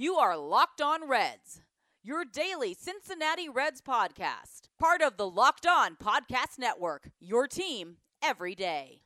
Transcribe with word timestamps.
You 0.00 0.14
are 0.14 0.34
Locked 0.34 0.80
On 0.80 1.06
Reds, 1.06 1.60
your 2.02 2.24
daily 2.24 2.72
Cincinnati 2.72 3.50
Reds 3.50 3.82
podcast, 3.82 4.70
part 4.78 5.02
of 5.02 5.18
the 5.18 5.28
Locked 5.28 5.66
On 5.66 5.94
Podcast 5.94 6.58
Network, 6.58 7.10
your 7.20 7.46
team 7.46 7.98
every 8.22 8.54
day. 8.54 9.02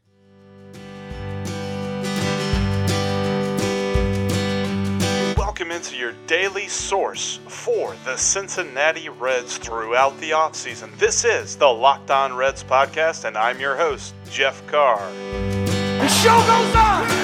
Welcome 5.36 5.72
into 5.72 5.96
your 5.96 6.14
daily 6.28 6.68
source 6.68 7.40
for 7.48 7.96
the 8.04 8.16
Cincinnati 8.16 9.08
Reds 9.08 9.58
throughout 9.58 10.16
the 10.20 10.30
offseason. 10.30 10.96
This 11.00 11.24
is 11.24 11.56
the 11.56 11.66
Locked 11.66 12.12
On 12.12 12.32
Reds 12.36 12.62
podcast, 12.62 13.24
and 13.24 13.36
I'm 13.36 13.58
your 13.58 13.74
host, 13.74 14.14
Jeff 14.30 14.64
Carr. 14.68 15.10
The 15.10 16.06
show 16.06 16.38
goes 16.46 16.76
on! 16.76 17.23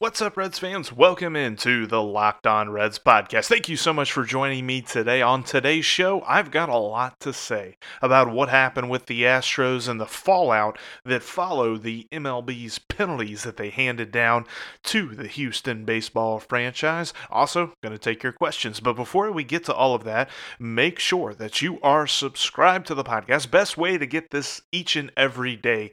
What's 0.00 0.22
up, 0.22 0.38
Reds 0.38 0.58
fans? 0.58 0.90
Welcome 0.90 1.36
into 1.36 1.86
the 1.86 2.02
Locked 2.02 2.46
On 2.46 2.70
Reds 2.70 2.98
podcast. 2.98 3.48
Thank 3.48 3.68
you 3.68 3.76
so 3.76 3.92
much 3.92 4.10
for 4.10 4.24
joining 4.24 4.64
me 4.64 4.80
today. 4.80 5.20
On 5.20 5.44
today's 5.44 5.84
show, 5.84 6.22
I've 6.22 6.50
got 6.50 6.70
a 6.70 6.78
lot 6.78 7.20
to 7.20 7.34
say 7.34 7.76
about 8.00 8.32
what 8.32 8.48
happened 8.48 8.88
with 8.88 9.04
the 9.04 9.24
Astros 9.24 9.90
and 9.90 10.00
the 10.00 10.06
fallout 10.06 10.78
that 11.04 11.22
followed 11.22 11.82
the 11.82 12.08
MLB's 12.10 12.78
penalties 12.78 13.42
that 13.42 13.58
they 13.58 13.68
handed 13.68 14.10
down 14.10 14.46
to 14.84 15.14
the 15.14 15.28
Houston 15.28 15.84
baseball 15.84 16.38
franchise. 16.38 17.12
Also, 17.28 17.74
going 17.82 17.92
to 17.92 17.98
take 17.98 18.22
your 18.22 18.32
questions. 18.32 18.80
But 18.80 18.96
before 18.96 19.30
we 19.30 19.44
get 19.44 19.66
to 19.66 19.74
all 19.74 19.94
of 19.94 20.04
that, 20.04 20.30
make 20.58 20.98
sure 20.98 21.34
that 21.34 21.60
you 21.60 21.78
are 21.82 22.06
subscribed 22.06 22.86
to 22.86 22.94
the 22.94 23.04
podcast. 23.04 23.50
Best 23.50 23.76
way 23.76 23.98
to 23.98 24.06
get 24.06 24.30
this 24.30 24.62
each 24.72 24.96
and 24.96 25.12
every 25.14 25.56
day 25.56 25.92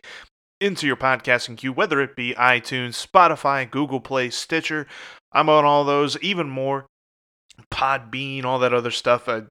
into 0.60 0.88
your 0.88 0.96
podcasting 0.96 1.58
queue, 1.58 1.74
whether 1.74 2.02
it 2.02 2.16
be 2.16 2.34
iTunes, 2.36 3.06
Spotify, 3.06 3.70
Google 3.70 4.00
Play, 4.00 4.30
Stitcher. 4.30 4.88
I'm 5.32 5.50
on 5.50 5.66
all 5.66 5.84
those, 5.84 6.18
even 6.20 6.50
more. 6.50 6.88
Podbean, 7.72 8.44
all 8.44 8.60
that 8.60 8.74
other 8.74 8.92
stuff. 8.92 9.28
Uh, 9.28 9.42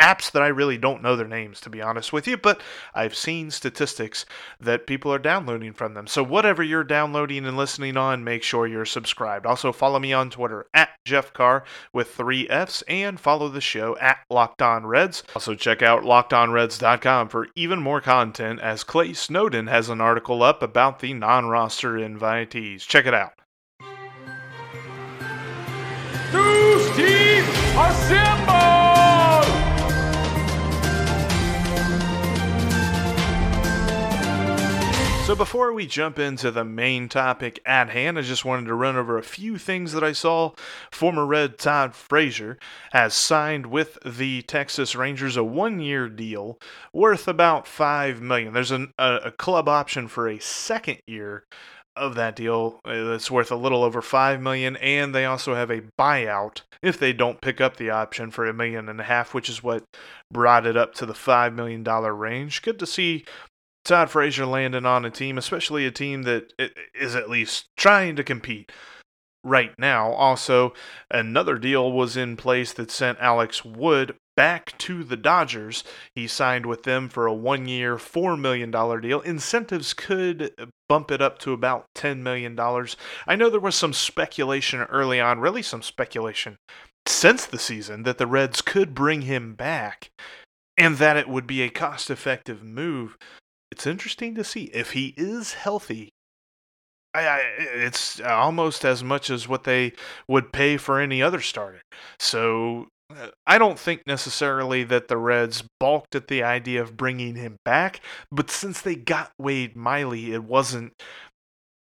apps 0.00 0.30
that 0.32 0.42
I 0.42 0.48
really 0.48 0.78
don't 0.78 1.02
know 1.02 1.14
their 1.14 1.28
names, 1.28 1.60
to 1.60 1.70
be 1.70 1.82
honest 1.82 2.12
with 2.12 2.26
you, 2.26 2.36
but 2.36 2.60
I've 2.94 3.14
seen 3.14 3.50
statistics 3.50 4.24
that 4.58 4.86
people 4.86 5.12
are 5.12 5.18
downloading 5.18 5.72
from 5.72 5.94
them. 5.94 6.06
So, 6.06 6.22
whatever 6.22 6.62
you're 6.62 6.84
downloading 6.84 7.46
and 7.46 7.56
listening 7.56 7.96
on, 7.96 8.24
make 8.24 8.42
sure 8.42 8.66
you're 8.66 8.84
subscribed. 8.84 9.46
Also, 9.46 9.72
follow 9.72 9.98
me 9.98 10.12
on 10.12 10.30
Twitter 10.30 10.66
at 10.74 10.90
Jeff 11.04 11.32
Carr 11.32 11.64
with 11.92 12.14
three 12.14 12.48
F's 12.48 12.82
and 12.88 13.20
follow 13.20 13.48
the 13.48 13.60
show 13.60 13.96
at 13.98 14.18
Locked 14.30 14.62
On 14.62 14.86
Reds. 14.86 15.22
Also, 15.34 15.54
check 15.54 15.82
out 15.82 16.02
lockedonreds.com 16.02 17.28
for 17.28 17.48
even 17.54 17.80
more 17.80 18.00
content 18.00 18.60
as 18.60 18.84
Clay 18.84 19.12
Snowden 19.12 19.66
has 19.66 19.88
an 19.88 20.00
article 20.00 20.42
up 20.42 20.62
about 20.62 21.00
the 21.00 21.12
non 21.12 21.46
roster 21.46 21.92
invitees. 21.92 22.80
Check 22.80 23.06
it 23.06 23.14
out. 23.14 23.39
So, 35.30 35.36
before 35.36 35.72
we 35.72 35.86
jump 35.86 36.18
into 36.18 36.50
the 36.50 36.64
main 36.64 37.08
topic 37.08 37.60
at 37.64 37.90
hand, 37.90 38.18
I 38.18 38.22
just 38.22 38.44
wanted 38.44 38.66
to 38.66 38.74
run 38.74 38.96
over 38.96 39.16
a 39.16 39.22
few 39.22 39.58
things 39.58 39.92
that 39.92 40.02
I 40.02 40.10
saw. 40.10 40.54
Former 40.90 41.24
Red 41.24 41.56
Todd 41.56 41.94
Frazier 41.94 42.58
has 42.90 43.14
signed 43.14 43.66
with 43.66 43.96
the 44.04 44.42
Texas 44.42 44.96
Rangers 44.96 45.36
a 45.36 45.44
one-year 45.44 46.08
deal 46.08 46.58
worth 46.92 47.28
about 47.28 47.68
five 47.68 48.20
million. 48.20 48.52
There's 48.52 48.72
an, 48.72 48.92
a, 48.98 49.20
a 49.26 49.30
club 49.30 49.68
option 49.68 50.08
for 50.08 50.28
a 50.28 50.40
second 50.40 50.98
year 51.06 51.44
of 51.94 52.16
that 52.16 52.34
deal 52.34 52.80
uh, 52.84 53.04
that's 53.04 53.30
worth 53.30 53.52
a 53.52 53.56
little 53.56 53.84
over 53.84 54.02
five 54.02 54.40
million, 54.40 54.76
and 54.78 55.14
they 55.14 55.26
also 55.26 55.54
have 55.54 55.70
a 55.70 55.82
buyout 55.96 56.62
if 56.82 56.98
they 56.98 57.12
don't 57.12 57.40
pick 57.40 57.60
up 57.60 57.76
the 57.76 57.90
option 57.90 58.32
for 58.32 58.46
a 58.46 58.54
million 58.54 58.88
and 58.88 59.00
a 59.00 59.04
half, 59.04 59.34
which 59.34 59.48
is 59.48 59.62
what 59.62 59.84
brought 60.32 60.66
it 60.66 60.76
up 60.76 60.94
to 60.94 61.06
the 61.06 61.14
five 61.14 61.52
million 61.52 61.84
dollar 61.84 62.14
range. 62.14 62.62
Good 62.62 62.78
to 62.80 62.86
see 62.86 63.24
Todd 63.84 64.10
Frazier 64.10 64.46
landing 64.46 64.86
on 64.86 65.04
a 65.04 65.10
team, 65.10 65.38
especially 65.38 65.86
a 65.86 65.90
team 65.90 66.22
that 66.24 66.52
is 66.94 67.14
at 67.14 67.30
least 67.30 67.66
trying 67.76 68.16
to 68.16 68.24
compete 68.24 68.70
right 69.42 69.72
now. 69.78 70.12
Also, 70.12 70.74
another 71.10 71.56
deal 71.58 71.90
was 71.90 72.16
in 72.16 72.36
place 72.36 72.72
that 72.74 72.90
sent 72.90 73.18
Alex 73.20 73.64
Wood 73.64 74.14
back 74.36 74.76
to 74.78 75.02
the 75.02 75.16
Dodgers. 75.16 75.82
He 76.14 76.26
signed 76.26 76.66
with 76.66 76.84
them 76.84 77.08
for 77.08 77.26
a 77.26 77.34
one 77.34 77.66
year, 77.66 77.96
$4 77.96 78.38
million 78.38 78.70
deal. 78.70 79.20
Incentives 79.20 79.94
could 79.94 80.52
bump 80.88 81.10
it 81.10 81.22
up 81.22 81.38
to 81.40 81.52
about 81.52 81.86
$10 81.96 82.18
million. 82.18 82.58
I 83.26 83.36
know 83.36 83.50
there 83.50 83.60
was 83.60 83.74
some 83.74 83.92
speculation 83.92 84.80
early 84.82 85.20
on, 85.20 85.40
really 85.40 85.62
some 85.62 85.82
speculation 85.82 86.56
since 87.06 87.46
the 87.46 87.58
season, 87.58 88.02
that 88.04 88.18
the 88.18 88.26
Reds 88.26 88.60
could 88.62 88.94
bring 88.94 89.22
him 89.22 89.54
back 89.54 90.10
and 90.76 90.96
that 90.98 91.16
it 91.16 91.28
would 91.28 91.46
be 91.46 91.62
a 91.62 91.70
cost 91.70 92.10
effective 92.10 92.62
move 92.62 93.16
it's 93.70 93.86
interesting 93.86 94.34
to 94.34 94.44
see 94.44 94.64
if 94.64 94.92
he 94.92 95.14
is 95.16 95.54
healthy. 95.54 96.10
I, 97.14 97.26
I, 97.26 97.40
it's 97.58 98.20
almost 98.20 98.84
as 98.84 99.02
much 99.02 99.30
as 99.30 99.48
what 99.48 99.64
they 99.64 99.92
would 100.28 100.52
pay 100.52 100.76
for 100.76 101.00
any 101.00 101.22
other 101.22 101.40
starter. 101.40 101.82
So 102.18 102.86
uh, 103.10 103.28
I 103.46 103.58
don't 103.58 103.78
think 103.78 104.02
necessarily 104.06 104.84
that 104.84 105.08
the 105.08 105.16
Reds 105.16 105.64
balked 105.78 106.14
at 106.14 106.28
the 106.28 106.42
idea 106.42 106.80
of 106.82 106.96
bringing 106.96 107.34
him 107.34 107.56
back, 107.64 108.00
but 108.30 108.50
since 108.50 108.80
they 108.80 108.94
got 108.94 109.32
Wade 109.38 109.76
Miley, 109.76 110.32
it 110.32 110.44
wasn't 110.44 110.92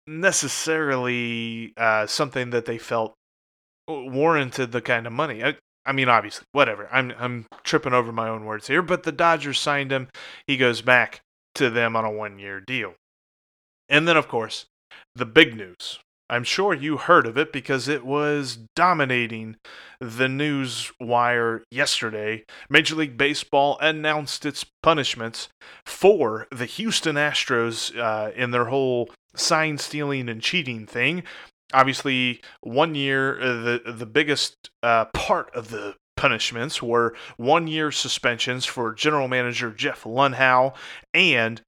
necessarily 0.07 1.73
uh, 1.77 2.07
something 2.07 2.49
that 2.49 2.65
they 2.65 2.79
felt 2.79 3.13
warranted 3.87 4.71
the 4.71 4.81
kind 4.81 5.05
of 5.05 5.13
money. 5.13 5.43
I, 5.43 5.55
I 5.85 5.91
mean, 5.91 6.09
obviously, 6.09 6.45
whatever. 6.51 6.87
I'm 6.91 7.13
I'm 7.17 7.45
tripping 7.63 7.93
over 7.93 8.11
my 8.11 8.27
own 8.27 8.45
words 8.45 8.67
here, 8.67 8.81
but 8.81 9.03
the 9.03 9.11
Dodgers 9.11 9.59
signed 9.59 9.91
him. 9.91 10.07
He 10.45 10.57
goes 10.57 10.81
back 10.81 11.21
to 11.59 11.69
them 11.69 11.95
on 11.95 12.05
a 12.05 12.11
one 12.11 12.39
year 12.39 12.59
deal. 12.59 12.95
And 13.87 14.07
then, 14.07 14.17
of 14.17 14.27
course, 14.27 14.65
the 15.15 15.25
big 15.25 15.55
news. 15.55 15.99
I'm 16.31 16.43
sure 16.43 16.75
you 16.75 16.97
heard 16.97 17.25
of 17.25 17.37
it 17.37 17.51
because 17.51 17.87
it 17.87 18.05
was 18.05 18.59
dominating 18.75 19.55
the 19.99 20.29
news 20.29 20.91
wire 20.99 21.63
yesterday. 21.71 22.43
Major 22.69 22.95
League 22.95 23.17
Baseball 23.17 23.79
announced 23.81 24.45
its 24.45 24.63
punishments 24.83 25.49
for 25.85 26.47
the 26.51 26.67
Houston 26.67 27.15
Astros 27.15 27.97
uh, 27.97 28.31
in 28.35 28.51
their 28.51 28.65
whole 28.65 29.09
sign 29.35 29.79
stealing 29.79 30.29
and 30.29 30.41
cheating 30.41 30.85
thing. 30.85 31.23
Obviously, 31.73 32.41
one 32.61 32.93
year, 32.93 33.39
uh, 33.41 33.61
the 33.61 33.93
the 33.93 34.05
biggest 34.05 34.55
uh, 34.83 35.05
part 35.05 35.53
of 35.55 35.69
the 35.69 35.95
punishments 36.19 36.83
were 36.83 37.15
one 37.37 37.65
year 37.65 37.91
suspensions 37.91 38.65
for 38.65 38.93
general 38.93 39.29
manager 39.29 39.71
Jeff 39.71 40.03
Luhnow 40.03 40.75
and 41.13 41.61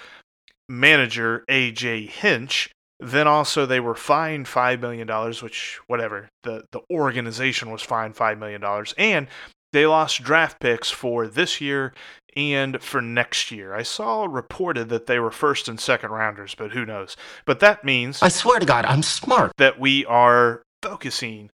manager 0.68 1.46
AJ 1.50 2.10
Hinch. 2.10 2.70
Then 3.00 3.28
also 3.28 3.66
they 3.66 3.80
were 3.80 3.96
fined 3.96 4.50
five 4.50 4.82
million 4.82 5.08
dollars, 5.08 5.42
which 5.42 5.80
whatever 5.88 6.28
the 6.44 6.66
the 6.72 6.82
organization 6.92 7.72
was 7.72 7.82
fined 7.82 8.18
five 8.18 8.38
million 8.38 8.60
dollars, 8.60 8.94
and 8.98 9.28
they 9.72 9.88
lost 9.88 10.22
draft 10.22 10.60
picks 10.60 10.92
for 10.92 11.28
this 11.28 11.62
year 11.62 11.94
and 12.36 12.84
for 12.84 13.02
next 13.02 13.52
year. 13.52 13.74
I 13.74 13.84
saw 13.84 14.26
reported 14.26 14.90
that 14.90 15.08
they 15.08 15.18
were 15.18 15.32
first 15.32 15.70
and 15.70 15.80
second 15.80 16.12
rounders, 16.12 16.56
but 16.56 16.72
who 16.72 16.86
knows? 16.86 17.16
But 17.46 17.62
that 17.62 17.86
means 17.86 18.22
I 18.22 18.28
swear 18.28 18.60
to 18.60 18.66
God, 18.66 18.86
I'm 18.86 19.02
smart. 19.02 19.54
that 19.58 19.80
we 19.80 20.06
are 20.06 20.62
focusing 20.84 21.50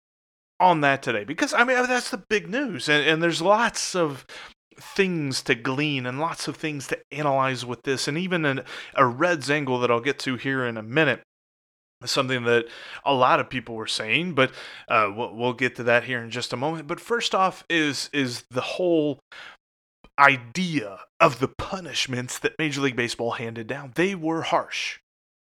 on 0.59 0.81
that 0.81 1.03
today 1.03 1.23
because 1.23 1.53
I 1.53 1.63
mean 1.63 1.75
that's 1.87 2.11
the 2.11 2.23
big 2.29 2.49
news, 2.49 2.89
and, 2.89 3.05
and 3.05 3.23
there's 3.23 3.41
lots 3.41 3.95
of 3.95 4.25
things 4.79 5.41
to 5.43 5.55
glean 5.55 6.05
and 6.05 6.19
lots 6.19 6.47
of 6.47 6.57
things 6.57 6.87
to 6.87 6.99
analyze 7.11 7.65
with 7.65 7.83
this, 7.83 8.07
and 8.07 8.17
even 8.17 8.45
an, 8.45 8.61
a 8.93 9.05
Reds 9.05 9.49
angle 9.49 9.79
that 9.79 9.91
I'll 9.91 9.99
get 9.99 10.19
to 10.19 10.35
here 10.35 10.65
in 10.65 10.77
a 10.77 10.83
minute. 10.83 11.21
Something 12.03 12.43
that 12.43 12.65
a 13.05 13.13
lot 13.13 13.39
of 13.39 13.49
people 13.49 13.73
were 13.73 13.87
saying, 13.87 14.33
but 14.33 14.51
uh, 14.89 15.11
we'll, 15.15 15.33
we'll 15.33 15.53
get 15.53 15.77
to 15.77 15.83
that 15.83 16.03
here 16.03 16.21
in 16.21 16.29
just 16.29 16.53
a 16.53 16.57
moment. 16.57 16.87
But 16.87 16.99
first 16.99 17.33
off, 17.33 17.63
is 17.69 18.09
is 18.13 18.43
the 18.51 18.61
whole 18.61 19.19
idea 20.19 20.99
of 21.19 21.39
the 21.39 21.47
punishments 21.47 22.37
that 22.39 22.59
Major 22.59 22.81
League 22.81 22.95
Baseball 22.95 23.31
handed 23.31 23.67
down. 23.67 23.93
They 23.95 24.13
were 24.13 24.43
harsh. 24.43 24.99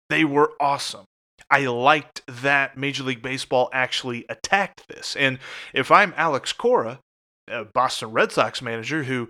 They 0.10 0.26
were 0.26 0.52
awesome. 0.60 1.06
I 1.52 1.66
liked 1.68 2.26
that 2.28 2.78
Major 2.78 3.04
League 3.04 3.22
Baseball 3.22 3.70
actually 3.74 4.26
attacked 4.30 4.88
this. 4.88 5.16
And 5.18 5.38
if 5.74 5.92
I'm 5.92 6.14
Alex 6.16 6.54
Cora, 6.54 7.00
Boston 7.74 8.12
Red 8.12 8.32
Sox 8.32 8.62
manager, 8.62 9.04
who 9.04 9.28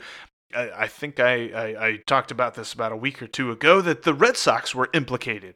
I, 0.56 0.72
I 0.72 0.88
think 0.88 1.20
I, 1.20 1.48
I, 1.50 1.88
I 1.88 1.98
talked 2.06 2.30
about 2.30 2.54
this 2.54 2.74
about 2.74 2.92
a 2.92 2.98
week 2.98 3.22
or 3.22 3.28
two 3.28 3.52
ago, 3.52 3.82
that 3.82 4.04
the 4.04 4.14
Red 4.14 4.38
Sox 4.38 4.76
were 4.76 4.90
implicated 4.94 5.56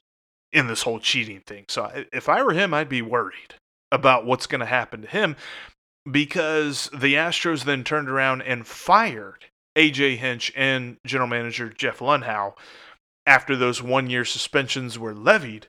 in 0.51 0.67
this 0.67 0.81
whole 0.81 0.99
cheating 0.99 1.41
thing. 1.45 1.65
So 1.67 1.91
if 2.11 2.27
I 2.27 2.41
were 2.41 2.53
him, 2.53 2.73
I'd 2.73 2.89
be 2.89 3.01
worried 3.01 3.55
about 3.91 4.25
what's 4.25 4.47
going 4.47 4.59
to 4.59 4.65
happen 4.65 5.03
to 5.03 5.07
him 5.07 5.35
because 6.09 6.89
the 6.91 7.13
Astros 7.13 7.63
then 7.63 7.83
turned 7.83 8.09
around 8.09 8.41
and 8.41 8.65
fired 8.65 9.45
AJ 9.77 10.17
Hinch 10.17 10.51
and 10.55 10.97
general 11.05 11.27
manager 11.27 11.69
Jeff 11.69 11.99
Luhnow 11.99 12.53
after 13.25 13.55
those 13.55 13.81
one 13.81 14.09
year 14.09 14.25
suspensions 14.25 14.97
were 14.97 15.13
levied 15.13 15.67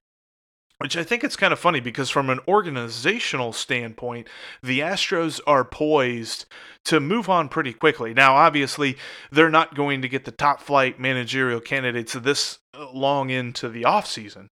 which 0.78 0.96
I 0.96 1.04
think 1.04 1.24
it's 1.24 1.36
kind 1.36 1.52
of 1.52 1.58
funny 1.58 1.80
because 1.80 2.10
from 2.10 2.28
an 2.28 2.40
organizational 2.46 3.52
standpoint, 3.52 4.28
the 4.62 4.80
Astros 4.80 5.40
are 5.46 5.64
poised 5.64 6.44
to 6.84 7.00
move 7.00 7.28
on 7.28 7.48
pretty 7.48 7.72
quickly. 7.72 8.12
Now, 8.12 8.34
obviously, 8.36 8.96
they're 9.30 9.50
not 9.50 9.74
going 9.74 10.02
to 10.02 10.08
get 10.08 10.24
the 10.24 10.32
top 10.32 10.60
flight 10.60 11.00
managerial 11.00 11.60
candidates 11.60 12.12
this 12.12 12.58
uh, 12.74 12.90
long 12.92 13.30
into 13.30 13.68
the 13.68 13.82
offseason. 13.82 14.48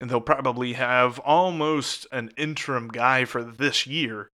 And 0.00 0.08
they'll 0.08 0.20
probably 0.20 0.74
have 0.74 1.18
almost 1.18 2.06
an 2.10 2.30
interim 2.36 2.88
guy 2.88 3.24
for 3.24 3.42
this 3.42 3.86
year. 3.86 4.28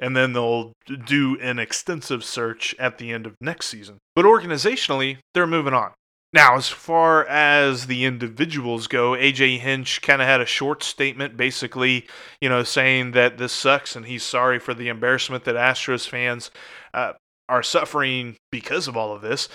And 0.00 0.16
then 0.16 0.32
they'll 0.32 0.72
do 1.06 1.38
an 1.40 1.60
extensive 1.60 2.24
search 2.24 2.74
at 2.80 2.98
the 2.98 3.12
end 3.12 3.26
of 3.26 3.36
next 3.40 3.66
season. 3.66 3.98
But 4.16 4.24
organizationally, 4.24 5.18
they're 5.34 5.46
moving 5.46 5.74
on. 5.74 5.92
Now, 6.34 6.56
as 6.56 6.68
far 6.68 7.24
as 7.26 7.86
the 7.86 8.04
individuals 8.04 8.88
go, 8.88 9.12
AJ 9.12 9.60
Hinch 9.60 10.02
kind 10.02 10.20
of 10.20 10.26
had 10.26 10.40
a 10.40 10.46
short 10.46 10.82
statement 10.82 11.36
basically, 11.36 12.08
you 12.40 12.48
know, 12.48 12.64
saying 12.64 13.12
that 13.12 13.38
this 13.38 13.52
sucks 13.52 13.94
and 13.94 14.04
he's 14.04 14.24
sorry 14.24 14.58
for 14.58 14.74
the 14.74 14.88
embarrassment 14.88 15.44
that 15.44 15.54
Astros 15.54 16.08
fans 16.08 16.50
uh, 16.92 17.12
are 17.48 17.62
suffering 17.62 18.34
because 18.50 18.88
of 18.88 18.96
all 18.96 19.14
of 19.14 19.22
this. 19.22 19.48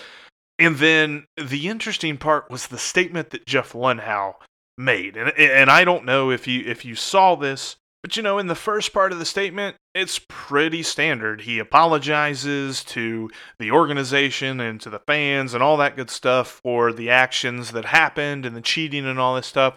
And 0.58 0.78
then 0.78 1.26
the 1.36 1.68
interesting 1.68 2.16
part 2.16 2.50
was 2.50 2.68
the 2.68 2.78
statement 2.78 3.28
that 3.30 3.44
Jeff 3.44 3.74
Luhnow 3.74 4.36
made. 4.78 5.18
And 5.18 5.38
and 5.38 5.70
I 5.70 5.84
don't 5.84 6.06
know 6.06 6.30
if 6.30 6.48
you 6.48 6.64
if 6.64 6.86
you 6.86 6.94
saw 6.94 7.34
this, 7.34 7.76
but 8.02 8.16
you 8.16 8.22
know, 8.22 8.38
in 8.38 8.46
the 8.46 8.54
first 8.54 8.92
part 8.92 9.12
of 9.12 9.18
the 9.18 9.24
statement, 9.24 9.76
it's 9.94 10.20
pretty 10.28 10.82
standard. 10.82 11.42
He 11.42 11.58
apologizes 11.58 12.82
to 12.84 13.30
the 13.58 13.70
organization 13.70 14.60
and 14.60 14.80
to 14.80 14.90
the 14.90 15.00
fans 15.00 15.52
and 15.52 15.62
all 15.62 15.76
that 15.78 15.96
good 15.96 16.10
stuff 16.10 16.60
for 16.62 16.92
the 16.92 17.10
actions 17.10 17.72
that 17.72 17.86
happened 17.86 18.46
and 18.46 18.56
the 18.56 18.62
cheating 18.62 19.06
and 19.06 19.18
all 19.18 19.34
this 19.34 19.46
stuff. 19.46 19.76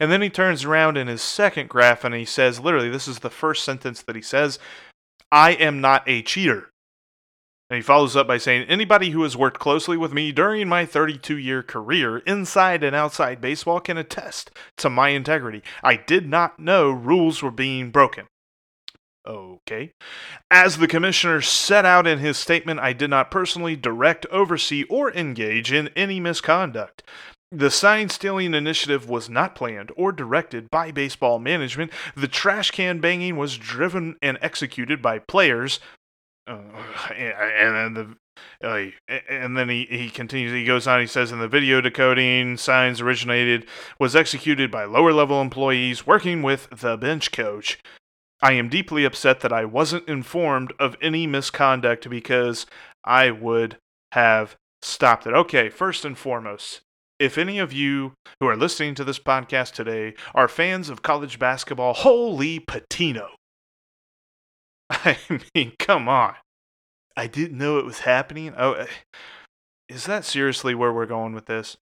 And 0.00 0.10
then 0.10 0.20
he 0.20 0.30
turns 0.30 0.64
around 0.64 0.96
in 0.96 1.06
his 1.06 1.22
second 1.22 1.68
graph 1.68 2.04
and 2.04 2.14
he 2.14 2.24
says, 2.24 2.60
literally, 2.60 2.88
this 2.88 3.08
is 3.08 3.20
the 3.20 3.30
first 3.30 3.64
sentence 3.64 4.02
that 4.02 4.16
he 4.16 4.22
says, 4.22 4.58
I 5.30 5.52
am 5.52 5.80
not 5.80 6.02
a 6.06 6.22
cheater. 6.22 6.70
And 7.70 7.76
he 7.76 7.82
follows 7.82 8.16
up 8.16 8.26
by 8.26 8.38
saying, 8.38 8.66
Anybody 8.68 9.10
who 9.10 9.22
has 9.24 9.36
worked 9.36 9.58
closely 9.58 9.96
with 9.96 10.12
me 10.12 10.32
during 10.32 10.68
my 10.68 10.86
32 10.86 11.36
year 11.36 11.62
career 11.62 12.18
inside 12.18 12.82
and 12.82 12.96
outside 12.96 13.40
baseball 13.40 13.80
can 13.80 13.98
attest 13.98 14.50
to 14.78 14.88
my 14.88 15.10
integrity. 15.10 15.62
I 15.82 15.96
did 15.96 16.28
not 16.28 16.58
know 16.58 16.90
rules 16.90 17.42
were 17.42 17.50
being 17.50 17.90
broken. 17.90 18.26
Okay. 19.26 19.92
As 20.50 20.78
the 20.78 20.88
commissioner 20.88 21.42
set 21.42 21.84
out 21.84 22.06
in 22.06 22.18
his 22.18 22.38
statement, 22.38 22.80
I 22.80 22.94
did 22.94 23.10
not 23.10 23.30
personally 23.30 23.76
direct, 23.76 24.24
oversee, 24.26 24.84
or 24.84 25.12
engage 25.12 25.70
in 25.70 25.90
any 25.94 26.18
misconduct. 26.18 27.02
The 27.50 27.70
sign 27.70 28.10
stealing 28.10 28.54
initiative 28.54 29.08
was 29.08 29.30
not 29.30 29.54
planned 29.54 29.90
or 29.96 30.12
directed 30.12 30.68
by 30.70 30.90
baseball 30.90 31.38
management. 31.38 31.92
The 32.14 32.28
trash 32.28 32.70
can 32.70 33.00
banging 33.00 33.36
was 33.36 33.56
driven 33.56 34.16
and 34.20 34.38
executed 34.42 35.00
by 35.00 35.18
players 35.18 35.80
uh, 36.48 37.12
and 37.12 37.94
then 37.94 37.94
the 37.94 38.16
uh, 38.66 38.90
and 39.28 39.56
then 39.56 39.68
he, 39.68 39.86
he 39.90 40.08
continues 40.08 40.52
he 40.52 40.64
goes 40.64 40.86
on 40.86 41.00
he 41.00 41.06
says 41.06 41.30
in 41.30 41.38
the 41.38 41.48
video 41.48 41.80
decoding 41.80 42.56
signs 42.56 43.00
originated 43.00 43.66
was 43.98 44.16
executed 44.16 44.70
by 44.70 44.84
lower 44.84 45.12
level 45.12 45.42
employees 45.42 46.06
working 46.06 46.42
with 46.42 46.68
the 46.70 46.96
bench 46.96 47.32
coach. 47.32 47.78
I 48.40 48.52
am 48.52 48.68
deeply 48.68 49.04
upset 49.04 49.40
that 49.40 49.52
i 49.52 49.64
wasn't 49.64 50.08
informed 50.08 50.72
of 50.78 50.96
any 51.02 51.26
misconduct 51.26 52.08
because 52.08 52.66
i 53.04 53.30
would 53.30 53.76
have 54.12 54.56
stopped 54.80 55.26
it. 55.26 55.34
Okay 55.34 55.68
first 55.68 56.04
and 56.04 56.16
foremost 56.16 56.80
if 57.18 57.36
any 57.36 57.58
of 57.58 57.72
you 57.72 58.14
who 58.40 58.46
are 58.46 58.56
listening 58.56 58.94
to 58.94 59.04
this 59.04 59.18
podcast 59.18 59.72
today 59.72 60.14
are 60.34 60.48
fans 60.48 60.88
of 60.88 61.02
college 61.02 61.38
basketball 61.38 61.92
holy 61.92 62.60
Pitino 62.60 63.37
I 64.90 65.18
mean, 65.54 65.72
come 65.78 66.08
on. 66.08 66.34
I 67.16 67.26
didn't 67.26 67.58
know 67.58 67.78
it 67.78 67.84
was 67.84 68.00
happening. 68.00 68.54
Oh, 68.56 68.72
eh, 68.74 68.86
is 69.88 70.06
that 70.06 70.24
seriously 70.24 70.74
where 70.74 70.92
we're 70.92 71.06
going 71.06 71.34
with 71.34 71.46
this? 71.46 71.76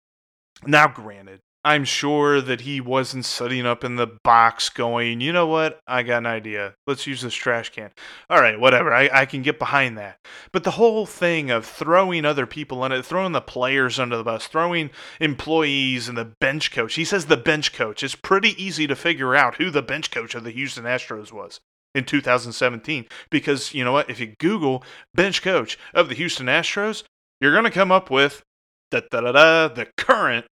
Now, 0.65 0.87
granted, 0.87 1.39
I'm 1.65 1.85
sure 1.85 2.41
that 2.41 2.61
he 2.61 2.81
wasn't 2.81 3.25
sitting 3.25 3.65
up 3.65 3.83
in 3.83 3.95
the 3.95 4.19
box 4.23 4.69
going, 4.69 5.21
you 5.21 5.31
know 5.31 5.47
what? 5.47 5.79
I 5.87 6.03
got 6.03 6.19
an 6.19 6.25
idea. 6.25 6.75
Let's 6.85 7.07
use 7.07 7.21
this 7.21 7.33
trash 7.33 7.69
can. 7.69 7.91
All 8.29 8.41
right, 8.41 8.59
whatever. 8.59 8.93
I, 8.93 9.09
I 9.11 9.25
can 9.25 9.41
get 9.41 9.59
behind 9.59 9.97
that. 9.97 10.19
But 10.51 10.65
the 10.65 10.71
whole 10.71 11.05
thing 11.05 11.49
of 11.49 11.65
throwing 11.65 12.25
other 12.25 12.45
people 12.45 12.83
it, 12.85 13.05
throwing 13.05 13.31
the 13.31 13.41
players 13.41 13.97
under 13.97 14.17
the 14.17 14.23
bus, 14.23 14.47
throwing 14.47 14.91
employees 15.21 16.09
and 16.09 16.17
the 16.17 16.33
bench 16.39 16.71
coach. 16.71 16.95
He 16.95 17.05
says 17.05 17.25
the 17.25 17.37
bench 17.37 17.73
coach. 17.73 18.03
It's 18.03 18.15
pretty 18.15 18.61
easy 18.61 18.85
to 18.87 18.95
figure 18.95 19.33
out 19.33 19.55
who 19.55 19.69
the 19.69 19.81
bench 19.81 20.11
coach 20.11 20.35
of 20.35 20.43
the 20.43 20.51
Houston 20.51 20.83
Astros 20.83 21.31
was 21.31 21.61
in 21.95 22.03
2017 22.03 23.05
because 23.29 23.73
you 23.73 23.83
know 23.83 23.91
what 23.91 24.09
if 24.09 24.19
you 24.19 24.33
google 24.39 24.83
bench 25.13 25.41
coach 25.41 25.77
of 25.93 26.09
the 26.09 26.15
houston 26.15 26.47
astros 26.47 27.03
you're 27.39 27.51
going 27.51 27.63
to 27.63 27.69
come 27.69 27.91
up 27.91 28.09
with 28.09 28.41
the 28.89 29.87
current 29.97 30.45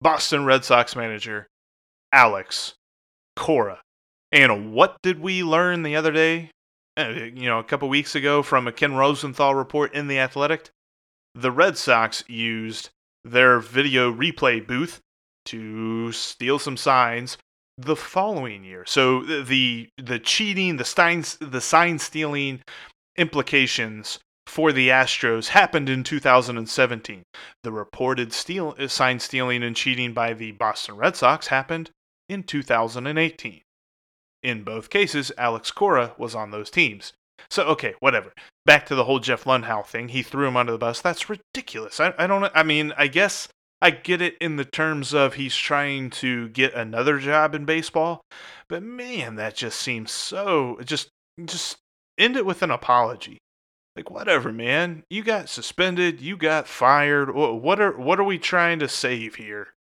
boston 0.00 0.44
red 0.44 0.64
sox 0.64 0.96
manager 0.96 1.46
alex 2.12 2.74
cora. 3.38 3.80
And 4.32 4.72
what 4.72 4.96
did 5.02 5.20
we 5.20 5.42
learn 5.42 5.82
the 5.82 5.96
other 5.96 6.12
day 6.12 6.50
uh, 6.98 7.08
you 7.08 7.46
know 7.46 7.60
a 7.60 7.64
couple 7.64 7.88
weeks 7.88 8.14
ago 8.14 8.42
from 8.42 8.66
a 8.66 8.72
ken 8.72 8.94
rosenthal 8.94 9.54
report 9.54 9.94
in 9.94 10.08
the 10.08 10.18
athletic? 10.18 10.70
The 11.34 11.52
red 11.52 11.78
sox 11.78 12.24
used 12.26 12.90
their 13.24 13.60
video 13.60 14.12
replay 14.12 14.66
booth 14.66 15.00
to 15.46 16.12
steal 16.12 16.58
some 16.58 16.76
signs 16.76 17.38
the 17.78 17.96
following 17.96 18.64
year. 18.64 18.84
So 18.86 19.22
the 19.22 19.88
the 19.96 20.18
cheating, 20.18 20.76
the 20.76 20.84
sign 20.84 21.24
the 21.40 21.60
sign 21.60 21.98
stealing 21.98 22.62
implications 23.16 24.18
for 24.46 24.72
the 24.72 24.88
Astros 24.88 25.48
happened 25.48 25.88
in 25.88 26.02
2017. 26.02 27.22
The 27.62 27.72
reported 27.72 28.32
steal, 28.32 28.74
uh, 28.78 28.88
sign 28.88 29.20
stealing 29.20 29.62
and 29.62 29.76
cheating 29.76 30.12
by 30.12 30.34
the 30.34 30.52
Boston 30.52 30.96
Red 30.96 31.16
Sox 31.16 31.48
happened 31.48 31.90
in 32.28 32.42
2018. 32.42 33.60
In 34.42 34.62
both 34.62 34.90
cases, 34.90 35.32
Alex 35.36 35.70
Cora 35.70 36.14
was 36.18 36.34
on 36.34 36.50
those 36.50 36.70
teams. 36.70 37.12
So 37.50 37.64
okay, 37.64 37.94
whatever. 38.00 38.32
Back 38.66 38.86
to 38.86 38.94
the 38.94 39.04
whole 39.04 39.20
Jeff 39.20 39.44
Luhnow 39.44 39.86
thing. 39.86 40.08
He 40.08 40.22
threw 40.22 40.48
him 40.48 40.56
under 40.56 40.72
the 40.72 40.78
bus. 40.78 41.00
That's 41.00 41.30
ridiculous. 41.30 42.00
I, 42.00 42.12
I 42.18 42.26
don't. 42.26 42.50
I 42.54 42.64
mean, 42.64 42.92
I 42.96 43.06
guess 43.06 43.48
I 43.80 43.90
get 43.90 44.20
it 44.20 44.36
in 44.40 44.56
the 44.56 44.64
terms 44.64 45.14
of 45.14 45.34
he's 45.34 45.56
trying 45.56 46.10
to 46.10 46.48
get 46.48 46.74
another 46.74 47.18
job 47.18 47.54
in 47.54 47.64
baseball, 47.64 48.22
but 48.68 48.82
man, 48.82 49.36
that 49.36 49.54
just 49.54 49.78
seems 49.80 50.10
so 50.10 50.78
just 50.84 51.10
just 51.44 51.78
end 52.18 52.36
it 52.36 52.46
with 52.46 52.62
an 52.62 52.70
apology. 52.70 53.38
Like 53.94 54.10
whatever, 54.10 54.52
man. 54.52 55.04
You 55.10 55.22
got 55.22 55.48
suspended, 55.48 56.20
you 56.20 56.36
got 56.36 56.66
fired. 56.66 57.34
What 57.34 57.80
are 57.80 57.96
what 57.96 58.20
are 58.20 58.24
we 58.24 58.38
trying 58.38 58.78
to 58.80 58.88
save 58.88 59.36
here? 59.36 59.74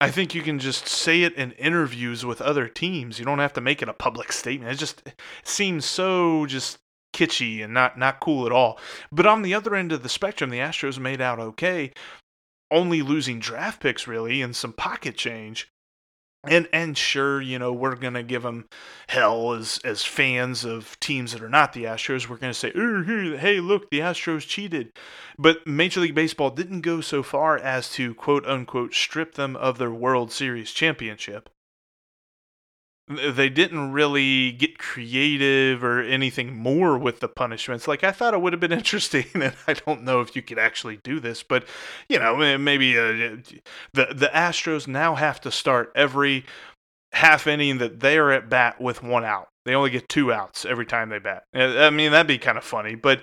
I 0.00 0.10
think 0.10 0.34
you 0.34 0.42
can 0.42 0.58
just 0.58 0.86
say 0.86 1.22
it 1.22 1.34
in 1.34 1.52
interviews 1.52 2.26
with 2.26 2.42
other 2.42 2.68
teams. 2.68 3.18
You 3.18 3.24
don't 3.24 3.38
have 3.38 3.54
to 3.54 3.60
make 3.60 3.80
it 3.80 3.88
a 3.88 3.94
public 3.94 4.32
statement. 4.32 4.72
It 4.72 4.76
just 4.76 5.02
seems 5.44 5.84
so 5.86 6.44
just 6.46 6.78
kitschy 7.14 7.64
and 7.64 7.72
not 7.72 7.96
not 7.96 8.20
cool 8.20 8.44
at 8.44 8.52
all. 8.52 8.78
But 9.10 9.26
on 9.26 9.42
the 9.42 9.54
other 9.54 9.74
end 9.74 9.92
of 9.92 10.02
the 10.02 10.08
spectrum, 10.08 10.50
the 10.50 10.58
Astros 10.58 10.98
made 10.98 11.20
out 11.20 11.40
okay, 11.40 11.92
only 12.70 13.00
losing 13.00 13.38
draft 13.38 13.80
picks 13.80 14.06
really 14.06 14.42
and 14.42 14.54
some 14.54 14.72
pocket 14.72 15.16
change. 15.16 15.68
And 16.46 16.68
and 16.74 16.98
sure, 16.98 17.40
you 17.40 17.58
know, 17.58 17.72
we're 17.72 17.96
gonna 17.96 18.22
give 18.22 18.42
them 18.42 18.66
hell 19.08 19.52
as 19.52 19.78
as 19.82 20.04
fans 20.04 20.64
of 20.64 20.98
teams 21.00 21.32
that 21.32 21.42
are 21.42 21.48
not 21.48 21.72
the 21.72 21.84
Astros. 21.84 22.28
We're 22.28 22.36
gonna 22.36 22.52
say, 22.52 22.70
"Hey, 22.70 23.60
look, 23.60 23.88
the 23.88 24.00
Astros 24.00 24.46
cheated," 24.46 24.92
but 25.38 25.66
Major 25.66 26.00
League 26.00 26.14
Baseball 26.14 26.50
didn't 26.50 26.82
go 26.82 27.00
so 27.00 27.22
far 27.22 27.56
as 27.56 27.90
to 27.92 28.14
quote 28.14 28.44
unquote 28.44 28.92
strip 28.92 29.36
them 29.36 29.56
of 29.56 29.78
their 29.78 29.90
World 29.90 30.32
Series 30.32 30.72
championship 30.72 31.48
they 33.08 33.50
didn't 33.50 33.92
really 33.92 34.52
get 34.52 34.78
creative 34.78 35.84
or 35.84 36.00
anything 36.00 36.56
more 36.56 36.96
with 36.96 37.20
the 37.20 37.28
punishments. 37.28 37.86
Like 37.86 38.02
I 38.02 38.12
thought 38.12 38.34
it 38.34 38.40
would 38.40 38.52
have 38.52 38.60
been 38.60 38.72
interesting, 38.84 39.26
and 39.34 39.54
I 39.66 39.74
don't 39.74 40.04
know 40.04 40.20
if 40.20 40.34
you 40.34 40.42
could 40.42 40.58
actually 40.58 40.98
do 40.98 41.20
this, 41.20 41.42
but 41.42 41.66
you 42.08 42.18
know, 42.18 42.58
maybe 42.58 42.98
uh, 42.98 43.36
the 43.92 44.06
the 44.14 44.30
Astros 44.32 44.86
now 44.86 45.14
have 45.14 45.40
to 45.42 45.50
start 45.50 45.92
every 45.94 46.44
half 47.12 47.46
inning 47.46 47.78
that 47.78 48.00
they 48.00 48.18
are 48.18 48.32
at 48.32 48.48
bat 48.48 48.80
with 48.80 49.02
one 49.02 49.24
out. 49.24 49.48
They 49.64 49.74
only 49.74 49.90
get 49.90 50.08
two 50.08 50.32
outs 50.32 50.64
every 50.64 50.84
time 50.84 51.08
they 51.08 51.18
bat. 51.18 51.44
I 51.54 51.88
mean, 51.90 52.12
that'd 52.12 52.26
be 52.26 52.38
kind 52.38 52.58
of 52.58 52.64
funny, 52.64 52.96
but 52.96 53.20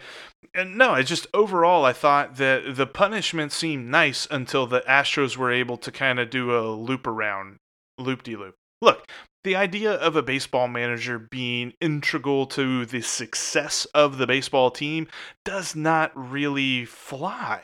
no, 0.56 0.96
it's 0.96 1.10
just 1.10 1.28
overall, 1.34 1.86
I 1.86 1.94
thought 1.94 2.38
that 2.38 2.76
the 2.76 2.88
punishment 2.88 3.52
seemed 3.52 3.90
nice 3.90 4.28
until 4.32 4.66
the 4.66 4.82
Astros 4.82 5.38
were 5.38 5.52
able 5.52 5.78
to 5.78 5.92
kind 5.92 6.20
of 6.20 6.30
do 6.30 6.58
a 6.58 6.72
loop 6.72 7.06
around, 7.06 7.58
loop 8.00 8.24
de 8.24 8.36
loop. 8.36 8.56
Look, 8.82 9.08
the 9.44 9.56
idea 9.56 9.94
of 9.94 10.16
a 10.16 10.24
baseball 10.24 10.68
manager 10.68 11.18
being 11.20 11.74
integral 11.82 12.46
to 12.48 12.86
the 12.86 13.02
success 13.02 13.86
of 13.94 14.18
the 14.18 14.28
baseball 14.28 14.72
team 14.72 15.08
does 15.44 15.76
not 15.76 16.12
really 16.16 16.86
fly 16.86 17.64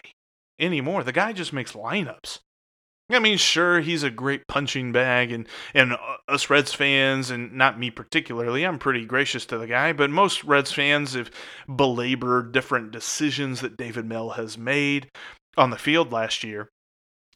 anymore. 0.59 1.03
The 1.03 1.11
guy 1.11 1.33
just 1.33 1.53
makes 1.53 1.73
lineups. 1.73 2.39
I 3.09 3.19
mean, 3.19 3.37
sure, 3.37 3.79
he's 3.79 4.03
a 4.03 4.09
great 4.09 4.47
punching 4.47 4.91
bag, 4.91 5.31
and 5.31 5.47
and 5.73 5.93
uh, 5.93 5.97
us 6.27 6.49
Reds 6.49 6.73
fans, 6.73 7.29
and 7.29 7.53
not 7.53 7.79
me 7.79 7.89
particularly, 7.89 8.65
I'm 8.65 8.79
pretty 8.79 9.05
gracious 9.05 9.45
to 9.45 9.57
the 9.57 9.67
guy, 9.67 9.93
but 9.93 10.09
most 10.09 10.43
Reds 10.43 10.73
fans 10.73 11.13
have 11.13 11.31
belabored 11.73 12.51
different 12.51 12.91
decisions 12.91 13.61
that 13.61 13.77
David 13.77 14.09
Bell 14.09 14.31
has 14.31 14.57
made 14.57 15.09
on 15.55 15.69
the 15.69 15.77
field 15.77 16.11
last 16.11 16.43
year. 16.43 16.69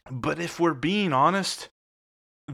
But 0.09 0.39
if 0.39 0.59
we're 0.59 0.73
being 0.73 1.13
honest, 1.13 1.69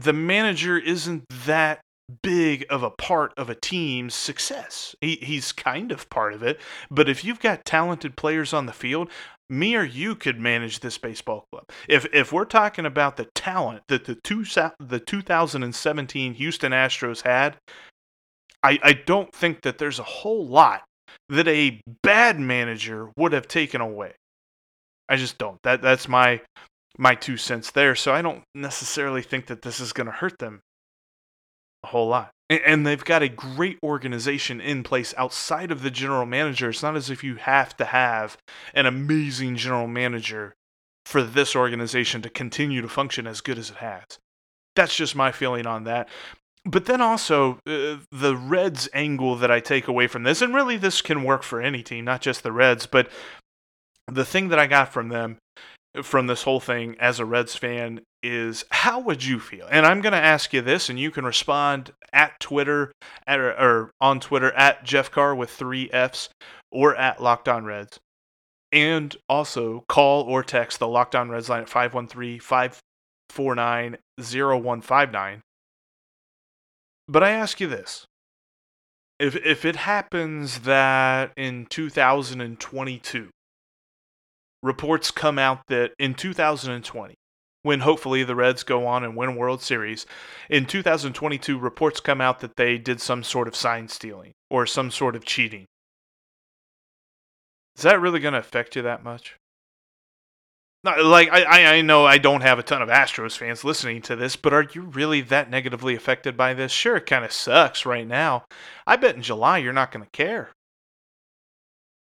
the 0.02 0.12
manager 0.12 0.78
isn't 0.78 1.24
that 1.46 1.80
big 2.22 2.64
of 2.70 2.82
a 2.82 2.90
part 2.90 3.34
of 3.36 3.50
a 3.50 3.54
team's 3.54 4.14
success. 4.14 4.94
He, 5.00 5.16
he's 5.16 5.52
kind 5.52 5.92
of 5.92 6.08
part 6.08 6.32
of 6.32 6.42
it, 6.42 6.60
but 6.90 7.08
if 7.08 7.24
you've 7.24 7.40
got 7.40 7.64
talented 7.64 8.16
players 8.16 8.52
on 8.52 8.66
the 8.66 8.72
field, 8.72 9.10
me 9.50 9.76
or 9.76 9.84
you 9.84 10.14
could 10.14 10.38
manage 10.38 10.80
this 10.80 10.98
baseball 10.98 11.46
club. 11.50 11.64
If 11.88 12.06
if 12.12 12.32
we're 12.32 12.44
talking 12.44 12.86
about 12.86 13.16
the 13.16 13.28
talent 13.34 13.82
that 13.88 14.04
the 14.04 14.14
two 14.14 14.44
the 14.78 15.02
2017 15.04 16.34
Houston 16.34 16.72
Astros 16.72 17.22
had, 17.22 17.56
I 18.62 18.78
I 18.82 18.92
don't 18.92 19.32
think 19.32 19.62
that 19.62 19.78
there's 19.78 19.98
a 19.98 20.04
whole 20.04 20.46
lot 20.46 20.82
that 21.30 21.48
a 21.48 21.80
bad 22.02 22.38
manager 22.38 23.10
would 23.16 23.32
have 23.32 23.48
taken 23.48 23.80
away. 23.80 24.12
I 25.08 25.16
just 25.16 25.38
don't. 25.38 25.58
That 25.62 25.80
that's 25.80 26.08
my 26.08 26.42
my 26.98 27.14
two 27.14 27.36
cents 27.36 27.70
there. 27.70 27.94
So 27.94 28.12
I 28.12 28.20
don't 28.20 28.42
necessarily 28.54 29.22
think 29.22 29.46
that 29.46 29.62
this 29.62 29.80
is 29.80 29.92
going 29.92 30.06
to 30.06 30.12
hurt 30.12 30.38
them 30.38 30.60
a 31.84 31.88
whole 31.88 32.08
lot. 32.08 32.32
And 32.50 32.86
they've 32.86 33.04
got 33.04 33.22
a 33.22 33.28
great 33.28 33.78
organization 33.82 34.60
in 34.60 34.82
place 34.82 35.14
outside 35.16 35.70
of 35.70 35.82
the 35.82 35.90
general 35.90 36.26
manager. 36.26 36.70
It's 36.70 36.82
not 36.82 36.96
as 36.96 37.10
if 37.10 37.22
you 37.22 37.36
have 37.36 37.76
to 37.76 37.84
have 37.84 38.38
an 38.74 38.86
amazing 38.86 39.56
general 39.56 39.86
manager 39.86 40.54
for 41.04 41.22
this 41.22 41.54
organization 41.54 42.22
to 42.22 42.30
continue 42.30 42.80
to 42.80 42.88
function 42.88 43.26
as 43.26 43.42
good 43.42 43.58
as 43.58 43.70
it 43.70 43.76
has. 43.76 44.04
That's 44.76 44.96
just 44.96 45.14
my 45.14 45.30
feeling 45.30 45.66
on 45.66 45.84
that. 45.84 46.08
But 46.64 46.86
then 46.86 47.00
also, 47.00 47.60
uh, 47.66 47.98
the 48.10 48.36
Reds 48.36 48.88
angle 48.92 49.36
that 49.36 49.50
I 49.50 49.60
take 49.60 49.88
away 49.88 50.06
from 50.06 50.22
this, 50.22 50.42
and 50.42 50.54
really 50.54 50.76
this 50.76 51.00
can 51.00 51.24
work 51.24 51.42
for 51.42 51.60
any 51.60 51.82
team, 51.82 52.04
not 52.04 52.20
just 52.20 52.42
the 52.42 52.52
Reds, 52.52 52.86
but 52.86 53.08
the 54.06 54.24
thing 54.24 54.48
that 54.48 54.58
I 54.58 54.66
got 54.66 54.92
from 54.92 55.08
them 55.08 55.38
from 56.02 56.26
this 56.26 56.42
whole 56.42 56.60
thing 56.60 56.96
as 56.98 57.20
a 57.20 57.24
Reds 57.24 57.56
fan 57.56 58.00
is 58.22 58.64
how 58.70 59.00
would 59.00 59.24
you 59.24 59.38
feel? 59.38 59.66
And 59.70 59.86
I'm 59.86 60.00
going 60.00 60.12
to 60.12 60.18
ask 60.18 60.52
you 60.52 60.60
this, 60.60 60.88
and 60.88 60.98
you 60.98 61.10
can 61.10 61.24
respond 61.24 61.92
at 62.12 62.38
Twitter 62.40 62.92
at, 63.26 63.38
or 63.38 63.90
on 64.00 64.20
Twitter 64.20 64.52
at 64.52 64.84
Jeff 64.84 65.10
Carr 65.10 65.34
with 65.34 65.50
three 65.50 65.90
F's 65.90 66.28
or 66.70 66.96
at 66.96 67.22
Locked 67.22 67.48
On 67.48 67.64
Reds. 67.64 67.98
And 68.70 69.16
also 69.28 69.84
call 69.88 70.22
or 70.24 70.42
text 70.42 70.78
the 70.78 70.88
Locked 70.88 71.14
On 71.14 71.30
Reds 71.30 71.48
line 71.48 71.62
at 71.62 71.68
513 71.68 72.40
549 72.40 73.96
0159. 74.18 75.40
But 77.08 77.22
I 77.22 77.30
ask 77.30 77.60
you 77.60 77.66
this. 77.66 78.04
If, 79.18 79.34
if 79.36 79.64
it 79.64 79.76
happens 79.76 80.60
that 80.60 81.32
in 81.36 81.66
2022 81.66 83.30
reports 84.62 85.10
come 85.10 85.38
out 85.38 85.66
that 85.68 85.92
in 85.98 86.14
2020, 86.14 87.14
when 87.62 87.80
hopefully 87.80 88.24
the 88.24 88.34
Reds 88.34 88.62
go 88.62 88.86
on 88.86 89.04
and 89.04 89.16
win 89.16 89.36
World 89.36 89.62
Series, 89.62 90.06
in 90.48 90.66
2022, 90.66 91.58
reports 91.58 92.00
come 92.00 92.20
out 92.20 92.40
that 92.40 92.56
they 92.56 92.78
did 92.78 93.00
some 93.00 93.22
sort 93.22 93.48
of 93.48 93.56
sign 93.56 93.88
stealing 93.88 94.32
or 94.50 94.66
some 94.66 94.90
sort 94.90 95.16
of 95.16 95.24
cheating. 95.24 95.66
Is 97.76 97.82
that 97.82 98.00
really 98.00 98.20
going 98.20 98.32
to 98.32 98.40
affect 98.40 98.74
you 98.74 98.82
that 98.82 99.04
much? 99.04 99.36
Not, 100.84 101.04
like 101.04 101.28
I, 101.30 101.78
I 101.78 101.80
know 101.80 102.06
I 102.06 102.18
don't 102.18 102.40
have 102.40 102.58
a 102.58 102.62
ton 102.62 102.82
of 102.82 102.88
Astros 102.88 103.36
fans 103.36 103.64
listening 103.64 104.00
to 104.02 104.16
this, 104.16 104.36
but 104.36 104.52
are 104.52 104.66
you 104.72 104.82
really 104.82 105.20
that 105.22 105.50
negatively 105.50 105.96
affected 105.96 106.36
by 106.36 106.54
this? 106.54 106.70
Sure, 106.70 106.96
it 106.96 107.06
kind 107.06 107.24
of 107.24 107.32
sucks 107.32 107.84
right 107.84 108.06
now. 108.06 108.44
I 108.86 108.96
bet 108.96 109.16
in 109.16 109.22
July 109.22 109.58
you're 109.58 109.72
not 109.72 109.90
going 109.90 110.04
to 110.04 110.10
care. 110.10 110.50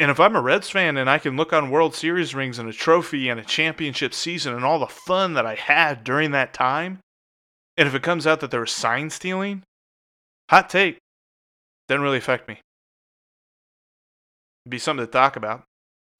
And 0.00 0.10
if 0.10 0.20
I'm 0.20 0.36
a 0.36 0.40
Reds 0.40 0.70
fan 0.70 0.96
and 0.96 1.10
I 1.10 1.18
can 1.18 1.36
look 1.36 1.52
on 1.52 1.70
World 1.70 1.94
Series 1.94 2.34
rings 2.34 2.58
and 2.58 2.68
a 2.68 2.72
trophy 2.72 3.28
and 3.28 3.40
a 3.40 3.44
championship 3.44 4.14
season 4.14 4.54
and 4.54 4.64
all 4.64 4.78
the 4.78 4.86
fun 4.86 5.34
that 5.34 5.44
I 5.44 5.56
had 5.56 6.04
during 6.04 6.30
that 6.30 6.54
time, 6.54 7.00
and 7.76 7.88
if 7.88 7.94
it 7.94 8.02
comes 8.02 8.26
out 8.26 8.40
that 8.40 8.50
there 8.50 8.60
was 8.60 8.70
sign 8.70 9.10
stealing, 9.10 9.64
hot 10.50 10.70
take, 10.70 10.98
doesn't 11.88 12.02
really 12.02 12.18
affect 12.18 12.48
me. 12.48 12.60
It'd 14.64 14.70
be 14.70 14.78
something 14.78 15.04
to 15.04 15.10
talk 15.10 15.36
about. 15.36 15.64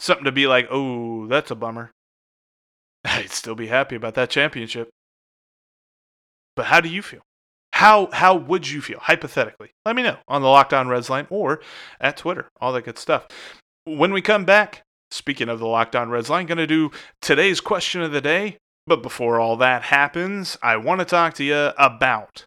Something 0.01 0.25
to 0.25 0.33
be 0.33 0.47
like, 0.47 0.69
oh, 0.71 1.27
that's 1.27 1.51
a 1.51 1.55
bummer. 1.55 1.93
I'd 3.05 3.31
still 3.31 3.55
be 3.55 3.67
happy 3.69 3.97
about 3.97 4.15
that 4.15 4.31
championship. 4.31 4.91
But 6.57 6.67
how 6.67 6.81
do 6.81 6.89
you 6.89 7.03
feel? 7.03 7.21
How 7.75 8.09
how 8.13 8.35
would 8.35 8.69
you 8.69 8.81
feel 8.81 8.99
hypothetically? 8.99 9.71
Let 9.85 9.95
me 9.95 10.03
know 10.03 10.17
on 10.27 10.43
the 10.43 10.49
Locked 10.49 10.75
On 10.75 10.89
Reds 10.89 11.09
line 11.09 11.29
or 11.31 11.61
at 12.01 12.17
Twitter, 12.17 12.49
all 12.61 12.73
that 12.73 12.85
good 12.85 12.99
stuff. 12.99 13.29
When 13.89 14.13
we 14.13 14.21
come 14.21 14.45
back, 14.45 14.83
speaking 15.11 15.49
of 15.49 15.61
the 15.61 15.67
Locked 15.67 15.97
On 15.97 16.11
Reds 16.11 16.29
line, 16.29 16.45
going 16.45 16.59
to 16.59 16.67
do 16.67 16.91
today's 17.23 17.59
question 17.59 18.03
of 18.03 18.13
the 18.13 18.21
day. 18.21 18.59
But 18.87 19.03
before 19.03 19.41
all 19.41 19.57
that 19.57 19.85
happens, 19.85 20.59
I 20.63 20.77
want 20.77 20.99
to 21.01 21.07
talk 21.07 21.33
to 21.35 21.45
you 21.45 21.71
about 21.79 22.45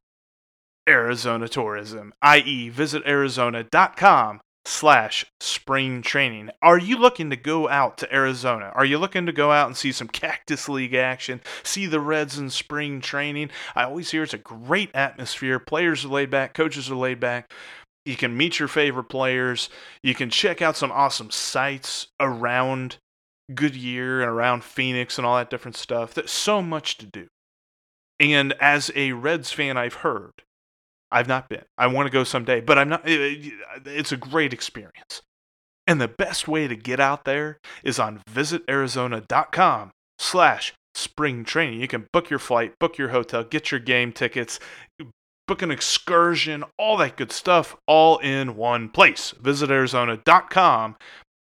Arizona 0.88 1.48
tourism, 1.48 2.13
i.e., 2.21 2.69
visit 2.69 3.01
arizona.com 3.07 4.41
slash 4.65 5.25
spring 5.39 6.03
training. 6.03 6.51
Are 6.62 6.77
you 6.77 6.98
looking 6.98 7.31
to 7.31 7.36
go 7.36 7.67
out 7.67 7.98
to 8.00 8.13
Arizona? 8.13 8.71
Are 8.75 8.86
you 8.86 9.00
looking 9.00 9.25
to 9.25 9.31
go 9.31 9.51
out 9.51 9.65
and 9.65 9.75
see 9.75 9.91
some 9.91 10.07
Cactus 10.07 10.69
League 10.69 10.93
action, 10.93 11.41
see 11.63 11.88
the 11.88 12.00
Reds 12.00 12.38
in 12.38 12.51
spring 12.51 13.01
training? 13.01 13.50
I 13.75 13.86
always 13.86 14.12
hear 14.12 14.21
it's 14.21 14.36
a 14.36 14.38
great 14.38 14.91
atmosphere. 14.93 15.57
Players 15.57 16.05
are 16.05 16.10
laid 16.10 16.29
back, 16.29 16.53
coaches 16.53 16.91
are 16.91 16.95
laid 16.95 17.19
back. 17.19 17.51
You 18.05 18.15
can 18.15 18.36
meet 18.36 18.60
your 18.60 18.67
favorite 18.67 19.10
players. 19.10 19.70
You 20.03 20.15
can 20.15 20.29
check 20.29 20.62
out 20.62 20.75
some 20.75 20.91
awesome 20.91 21.29
sites 21.29 22.08
around 22.20 22.98
Goodyear 23.53 24.22
and 24.22 24.29
around 24.29 24.63
Phoenix 24.63 25.17
and 25.17 25.27
all 25.27 25.38
that 25.38 25.50
different 25.50 25.77
stuff. 25.77 26.13
There's 26.13 26.31
so 26.31 26.62
much 26.62 26.98
to 26.98 27.05
do. 27.05 27.27
And 28.20 28.53
as 28.60 28.91
a 28.96 29.13
Reds 29.13 29.51
fan, 29.51 29.77
I've 29.77 29.96
heard, 29.96 30.43
I've 31.12 31.27
not 31.27 31.50
been. 31.50 31.63
I 31.77 31.88
want 31.88 32.08
to 32.08 32.12
go 32.12 32.24
someday, 32.24 32.62
but 32.62 32.77
I'm 32.77 32.89
not. 32.89 33.08
Eh, 33.08 33.12
eh, 33.12 33.50
it's 33.86 34.12
a 34.12 34.17
great 34.17 34.53
experience. 34.53 35.22
And 35.88 36.00
the 36.00 36.08
best 36.08 36.48
way 36.48 36.67
to 36.67 36.75
get 36.75 37.00
out 37.00 37.25
there 37.25 37.58
is 37.84 38.00
on 38.00 38.22
visitarizona.com 38.31 39.91
slash 40.20 40.74
spring 40.93 41.43
training. 41.43 41.81
You 41.81 41.88
can 41.88 42.08
book 42.13 42.29
your 42.29 42.39
flight, 42.39 42.74
book 42.79 42.98
your 42.98 43.10
hotel, 43.10 43.43
get 43.43 43.72
your 43.72 43.79
game 43.79 44.13
tickets, 44.13 44.60
book 45.48 45.62
an 45.62 45.71
excursion, 45.71 46.63
all 46.77 46.98
that 46.98 47.17
good 47.17 47.31
stuff, 47.31 47.75
all 47.88 48.17
in 48.19 48.55
one 48.55 48.89
place. 48.89 49.31
Visit 49.41 49.71
Arizona.com 49.71 50.95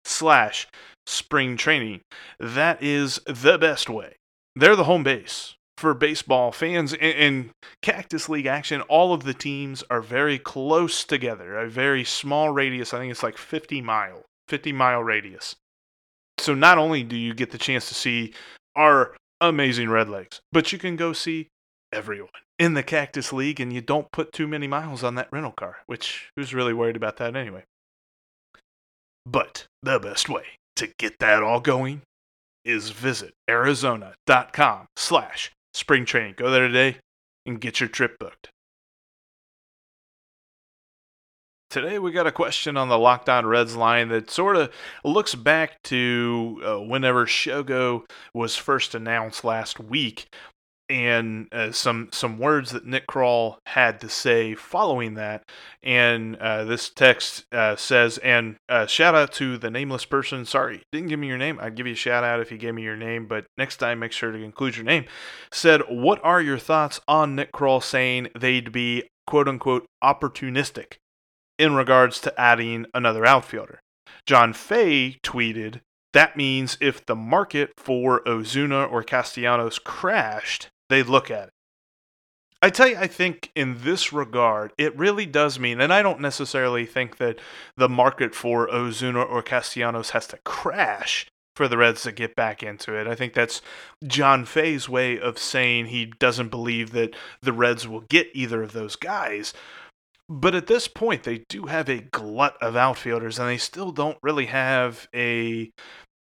slash 0.04 0.66
spring 1.06 1.56
training. 1.56 2.00
That 2.38 2.82
is 2.82 3.20
the 3.26 3.58
best 3.58 3.88
way. 3.88 4.16
They're 4.54 4.76
the 4.76 4.84
home 4.84 5.02
base 5.02 5.54
for 5.78 5.94
baseball 5.94 6.52
fans 6.52 6.92
in 6.94 7.50
Cactus 7.82 8.28
League 8.28 8.46
action. 8.46 8.82
All 8.82 9.12
of 9.12 9.24
the 9.24 9.34
teams 9.34 9.82
are 9.90 10.00
very 10.00 10.38
close 10.38 11.04
together, 11.04 11.58
a 11.58 11.68
very 11.68 12.04
small 12.04 12.50
radius. 12.50 12.94
I 12.94 12.98
think 12.98 13.10
it's 13.10 13.22
like 13.22 13.38
50 13.38 13.80
mile, 13.80 14.22
50 14.48 14.72
mile 14.72 15.02
radius. 15.02 15.56
So 16.38 16.54
not 16.54 16.78
only 16.78 17.02
do 17.02 17.16
you 17.16 17.34
get 17.34 17.50
the 17.50 17.58
chance 17.58 17.88
to 17.88 17.94
see 17.94 18.32
our 18.76 19.16
amazing 19.40 19.88
Redlegs, 19.88 20.38
but 20.52 20.72
you 20.72 20.78
can 20.78 20.96
go 20.96 21.12
see 21.12 21.48
everyone 21.92 22.30
in 22.58 22.74
the 22.74 22.82
Cactus 22.82 23.32
League 23.32 23.60
and 23.60 23.72
you 23.72 23.80
don't 23.80 24.10
put 24.12 24.32
too 24.32 24.48
many 24.48 24.66
miles 24.66 25.04
on 25.04 25.14
that 25.16 25.28
rental 25.30 25.52
car, 25.52 25.78
which 25.86 26.30
who's 26.36 26.54
really 26.54 26.72
worried 26.72 26.96
about 26.96 27.16
that 27.18 27.36
anyway? 27.36 27.64
But 29.26 29.66
the 29.82 29.98
best 29.98 30.28
way 30.28 30.44
to 30.76 30.88
get 30.98 31.18
that 31.20 31.42
all 31.42 31.60
going 31.60 32.02
is 32.64 32.90
visit 32.90 33.34
arizona.com 33.48 34.86
slash 34.96 35.50
spring 35.74 36.04
training. 36.04 36.34
Go 36.36 36.50
there 36.50 36.68
today 36.68 36.98
and 37.46 37.60
get 37.60 37.80
your 37.80 37.88
trip 37.88 38.18
booked. 38.18 38.50
Today 41.70 41.98
we 41.98 42.12
got 42.12 42.26
a 42.26 42.32
question 42.32 42.76
on 42.76 42.90
the 42.90 42.98
Locked 42.98 43.30
On 43.30 43.46
Reds 43.46 43.74
line 43.74 44.08
that 44.08 44.30
sort 44.30 44.56
of 44.56 44.70
looks 45.04 45.34
back 45.34 45.82
to 45.84 46.60
uh, 46.62 46.78
whenever 46.78 47.24
Shogo 47.24 48.02
was 48.34 48.56
first 48.56 48.94
announced 48.94 49.42
last 49.42 49.80
week 49.80 50.28
and 50.92 51.48
uh, 51.52 51.72
some 51.72 52.10
some 52.12 52.38
words 52.38 52.70
that 52.72 52.84
Nick 52.84 53.06
Krall 53.06 53.56
had 53.66 53.98
to 54.02 54.10
say 54.10 54.54
following 54.54 55.14
that. 55.14 55.42
And 55.82 56.36
uh, 56.36 56.64
this 56.64 56.90
text 56.90 57.46
uh, 57.50 57.76
says, 57.76 58.18
and 58.18 58.56
uh, 58.68 58.84
shout 58.84 59.14
out 59.14 59.32
to 59.32 59.56
the 59.56 59.70
nameless 59.70 60.04
person. 60.04 60.44
Sorry, 60.44 60.82
didn't 60.92 61.08
give 61.08 61.18
me 61.18 61.28
your 61.28 61.38
name. 61.38 61.58
I'd 61.60 61.76
give 61.76 61.86
you 61.86 61.94
a 61.94 61.96
shout 61.96 62.24
out 62.24 62.40
if 62.40 62.52
you 62.52 62.58
gave 62.58 62.74
me 62.74 62.82
your 62.82 62.96
name, 62.96 63.26
but 63.26 63.46
next 63.56 63.78
time 63.78 64.00
make 64.00 64.12
sure 64.12 64.30
to 64.32 64.38
include 64.38 64.76
your 64.76 64.84
name. 64.84 65.06
Said, 65.50 65.80
what 65.88 66.20
are 66.22 66.42
your 66.42 66.58
thoughts 66.58 67.00
on 67.08 67.34
Nick 67.34 67.52
Krall 67.52 67.82
saying 67.82 68.28
they'd 68.38 68.70
be 68.70 69.04
quote 69.26 69.48
unquote 69.48 69.86
opportunistic 70.04 70.98
in 71.58 71.74
regards 71.74 72.20
to 72.20 72.38
adding 72.38 72.84
another 72.92 73.24
outfielder? 73.24 73.80
John 74.26 74.52
Fay 74.52 75.18
tweeted 75.22 75.80
That 76.12 76.36
means 76.36 76.76
if 76.82 77.06
the 77.06 77.16
market 77.16 77.70
for 77.78 78.22
Ozuna 78.24 78.92
or 78.92 79.02
Castellanos 79.02 79.78
crashed, 79.78 80.68
they'd 80.92 81.06
look 81.06 81.30
at 81.30 81.48
it. 81.48 81.54
I 82.64 82.70
tell 82.70 82.86
you, 82.86 82.96
I 82.96 83.08
think 83.08 83.50
in 83.56 83.78
this 83.82 84.12
regard, 84.12 84.72
it 84.78 84.96
really 84.96 85.26
does 85.26 85.58
mean, 85.58 85.80
and 85.80 85.92
I 85.92 86.00
don't 86.00 86.20
necessarily 86.20 86.86
think 86.86 87.16
that 87.16 87.40
the 87.76 87.88
market 87.88 88.36
for 88.36 88.68
Ozuna 88.68 89.28
or 89.28 89.42
Castellanos 89.42 90.10
has 90.10 90.28
to 90.28 90.38
crash 90.44 91.26
for 91.56 91.66
the 91.66 91.76
Reds 91.76 92.02
to 92.02 92.12
get 92.12 92.36
back 92.36 92.62
into 92.62 92.94
it. 92.94 93.08
I 93.08 93.16
think 93.16 93.34
that's 93.34 93.62
John 94.06 94.44
Fay's 94.44 94.88
way 94.88 95.18
of 95.18 95.38
saying 95.38 95.86
he 95.86 96.12
doesn't 96.20 96.50
believe 96.50 96.92
that 96.92 97.16
the 97.42 97.52
Reds 97.52 97.88
will 97.88 98.02
get 98.02 98.28
either 98.32 98.62
of 98.62 98.72
those 98.72 98.94
guys. 98.94 99.52
But 100.28 100.54
at 100.54 100.68
this 100.68 100.86
point, 100.86 101.24
they 101.24 101.44
do 101.48 101.66
have 101.66 101.88
a 101.88 102.02
glut 102.12 102.56
of 102.62 102.76
outfielders, 102.76 103.40
and 103.40 103.48
they 103.48 103.58
still 103.58 103.90
don't 103.90 104.18
really 104.22 104.46
have 104.46 105.08
a 105.14 105.72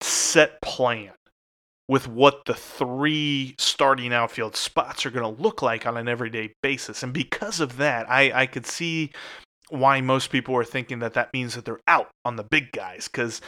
set 0.02 0.62
plan 0.62 1.12
with 1.90 2.08
what 2.08 2.46
the 2.46 2.54
three 2.54 3.56
starting 3.58 4.14
outfield 4.14 4.56
spots 4.56 5.08
are 5.08 5.10
going 5.10 5.36
to 5.36 5.42
look 5.42 5.64
like 5.64 5.88
on 5.88 5.98
an 5.98 6.08
everyday 6.08 6.54
basis. 6.62 7.02
And 7.02 7.12
because 7.12 7.60
of 7.60 7.78
that, 7.78 8.08
I, 8.08 8.32
I 8.42 8.46
could 8.46 8.68
see 8.68 9.10
why 9.70 10.00
most 10.00 10.30
people 10.30 10.56
are 10.56 10.64
thinking 10.64 11.00
that 11.00 11.16
that 11.16 11.34
means 11.34 11.56
that 11.56 11.66
they're 11.66 11.82
out 11.88 12.12
on 12.24 12.36
the 12.36 12.44
big 12.44 12.72
guys 12.72 13.10
because 13.12 13.42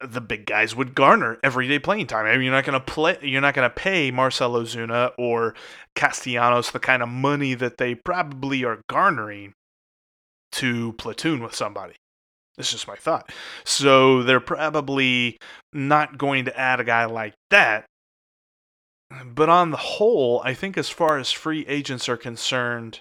the 0.00 0.20
big 0.20 0.46
guys 0.46 0.76
would 0.76 0.94
garner 0.94 1.38
everyday 1.42 1.80
playing 1.80 2.06
time. 2.06 2.24
I 2.26 2.34
mean, 2.34 2.42
you're 2.42 2.54
not 2.54 2.64
going 2.64 2.80
to 2.80 2.86
play, 2.86 3.18
you're 3.20 3.40
not 3.40 3.54
going 3.54 3.68
to 3.68 3.74
pay 3.74 4.12
Marcell 4.12 4.52
Ozuna 4.52 5.10
or 5.18 5.54
Castellanos 5.96 6.70
the 6.70 6.78
kind 6.78 7.02
of 7.02 7.08
money 7.08 7.54
that 7.54 7.78
they 7.78 7.96
probably 7.96 8.64
are 8.64 8.80
garnering 8.88 9.54
to 10.52 10.92
platoon 10.92 11.42
with 11.42 11.56
somebody. 11.56 11.94
This 12.56 12.72
is 12.72 12.86
my 12.86 12.96
thought. 12.96 13.30
So 13.64 14.22
they're 14.22 14.40
probably 14.40 15.38
not 15.72 16.18
going 16.18 16.46
to 16.46 16.58
add 16.58 16.80
a 16.80 16.84
guy 16.84 17.04
like 17.04 17.34
that. 17.50 17.84
But 19.24 19.48
on 19.48 19.70
the 19.70 19.76
whole, 19.76 20.40
I 20.44 20.54
think 20.54 20.76
as 20.76 20.88
far 20.88 21.18
as 21.18 21.30
free 21.30 21.64
agents 21.66 22.08
are 22.08 22.16
concerned, 22.16 23.00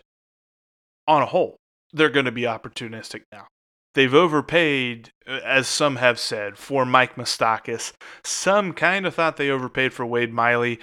on 1.07 1.21
a 1.21 1.27
whole, 1.27 1.57
they're 1.93 2.09
going 2.09 2.25
to 2.25 2.31
be 2.31 2.43
opportunistic 2.43 3.21
now. 3.31 3.47
They've 3.95 4.13
overpaid, 4.13 5.09
uh, 5.25 5.39
as 5.43 5.67
some 5.67 5.95
have 5.95 6.19
said, 6.19 6.57
for 6.57 6.85
Mike 6.85 7.15
Moustakas. 7.15 7.93
Some 8.23 8.73
kind 8.73 9.05
of 9.05 9.15
thought 9.15 9.37
they 9.37 9.49
overpaid 9.49 9.93
for 9.93 10.05
Wade 10.05 10.33
Miley, 10.33 10.79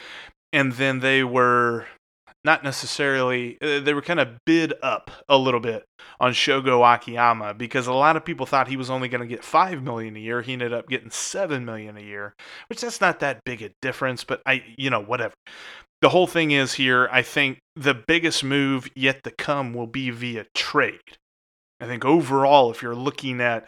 and 0.53 0.73
then 0.73 1.01
they 1.01 1.23
were 1.23 1.87
not 2.45 2.65
necessarily 2.65 3.59
uh, 3.63 3.81
they 3.81 3.95
were 3.95 4.03
kind 4.03 4.21
of 4.21 4.37
bid 4.45 4.75
up 4.83 5.11
a 5.29 5.39
little 5.39 5.61
bit 5.61 5.85
on 6.21 6.33
Shogo 6.33 6.83
Akiyama 6.83 7.55
because 7.55 7.87
a 7.87 7.93
lot 7.93 8.17
of 8.17 8.25
people 8.25 8.47
thought 8.47 8.69
he 8.69 8.77
was 8.77 8.91
only 8.91 9.09
going 9.09 9.21
to 9.21 9.27
get 9.27 9.45
5 9.45 9.83
million 9.83 10.17
a 10.17 10.21
year. 10.21 10.43
He 10.43 10.53
ended 10.53 10.73
up 10.73 10.89
getting 10.89 11.11
7 11.11 11.65
million 11.65 11.97
a 11.97 12.01
year 12.01 12.35
which 12.69 12.81
that's 12.81 13.01
not 13.01 13.21
that 13.21 13.45
big 13.45 13.63
a 13.63 13.71
difference 13.81 14.25
but 14.25 14.43
I 14.47 14.63
you 14.77 14.91
know 14.91 15.01
whatever. 15.01 15.35
The 16.01 16.09
whole 16.09 16.27
thing 16.27 16.51
is 16.51 16.75
here 16.75 17.09
I 17.13 17.23
think 17.23 17.59
the 17.77 17.95
biggest 17.95 18.43
move 18.43 18.89
yet 18.95 19.23
to 19.25 19.31
come 19.31 19.73
will 19.73 19.87
be 19.87 20.11
via 20.11 20.47
trade. 20.55 21.01
I 21.81 21.87
think 21.87 22.05
overall 22.05 22.71
if 22.71 22.83
you're 22.83 22.95
looking 22.95 23.41
at 23.41 23.67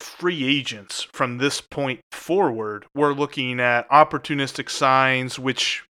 free 0.00 0.44
agents 0.44 1.06
from 1.12 1.36
this 1.38 1.60
point 1.60 2.00
forward 2.10 2.86
we're 2.94 3.12
looking 3.12 3.60
at 3.60 3.88
opportunistic 3.90 4.70
signs 4.70 5.38
which 5.38 5.84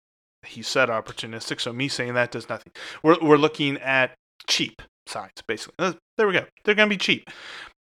he 0.46 0.62
said 0.62 0.88
opportunistic, 0.88 1.60
so 1.60 1.72
me 1.72 1.88
saying 1.88 2.14
that 2.14 2.30
does 2.30 2.48
nothing. 2.48 2.72
We're 3.02 3.18
we're 3.20 3.36
looking 3.36 3.78
at 3.78 4.14
cheap 4.46 4.82
signs, 5.06 5.42
basically. 5.46 5.74
Uh, 5.78 5.92
there 6.16 6.26
we 6.26 6.32
go. 6.32 6.46
They're 6.64 6.74
going 6.74 6.88
to 6.88 6.94
be 6.94 6.98
cheap, 6.98 7.30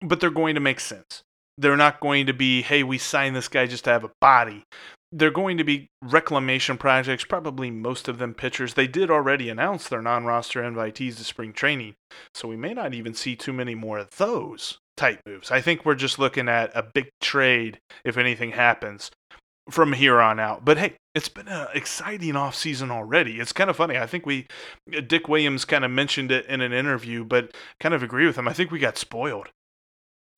but 0.01 0.21
they're 0.21 0.31
going 0.31 0.55
to 0.55 0.61
make 0.61 0.81
sense. 0.81 1.23
They're 1.59 1.77
not 1.77 2.01
going 2.01 2.27
to 2.27 2.35
be, 2.35 2.63
hey, 2.63 2.83
we 2.83 2.99
signed 2.99 3.35
this 3.35 3.49
guy 3.49 3.67
just 3.67 3.85
to 3.85 3.91
have 3.91 4.05
a 4.05 4.11
body. 4.21 4.65
They're 5.13 5.31
going 5.31 5.57
to 5.57 5.65
be 5.65 5.89
reclamation 6.03 6.77
projects, 6.77 7.25
probably 7.25 7.71
most 7.71 8.09
of 8.09 8.19
them 8.19 8.35
pitchers. 8.35 8.75
They 8.75 8.87
did 8.87 9.11
already 9.11 9.49
announce 9.49 9.89
their 9.89 10.03
non 10.03 10.25
roster 10.25 10.63
invitees 10.63 11.17
to 11.17 11.25
spring 11.25 11.53
training, 11.53 11.95
so 12.35 12.49
we 12.49 12.57
may 12.57 12.75
not 12.75 12.93
even 12.93 13.15
see 13.15 13.37
too 13.37 13.53
many 13.53 13.75
more 13.75 13.99
of 13.99 14.11
those 14.19 14.79
type 14.97 15.21
moves. 15.27 15.51
I 15.51 15.61
think 15.61 15.85
we're 15.85 15.95
just 15.95 16.19
looking 16.19 16.49
at 16.49 16.73
a 16.75 16.83
big 16.83 17.09
trade 17.21 17.79
if 18.05 18.17
anything 18.19 18.51
happens 18.51 19.11
from 19.71 19.93
here 19.93 20.21
on 20.21 20.39
out. 20.39 20.65
But 20.65 20.79
hey, 20.79 20.97
it's 21.15 21.29
been 21.29 21.49
an 21.49 21.69
exciting 21.75 22.35
offseason 22.35 22.91
already. 22.91 23.41
It's 23.41 23.53
kind 23.53 23.71
of 23.71 23.77
funny. 23.77 23.97
I 23.99 24.07
think 24.07 24.27
we, 24.27 24.47
uh, 24.97 25.01
Dick 25.01 25.29
Williams 25.29 25.65
kind 25.65 25.85
of 25.85 25.91
mentioned 25.91 26.31
it 26.31 26.47
in 26.47 26.61
an 26.61 26.73
interview, 26.73 27.25
but 27.25 27.57
kind 27.81 27.95
of 27.95 28.03
agree 28.03 28.27
with 28.27 28.37
him. 28.37 28.49
I 28.49 28.53
think 28.53 28.71
we 28.71 28.79
got 28.79 28.99
spoiled. 28.99 29.49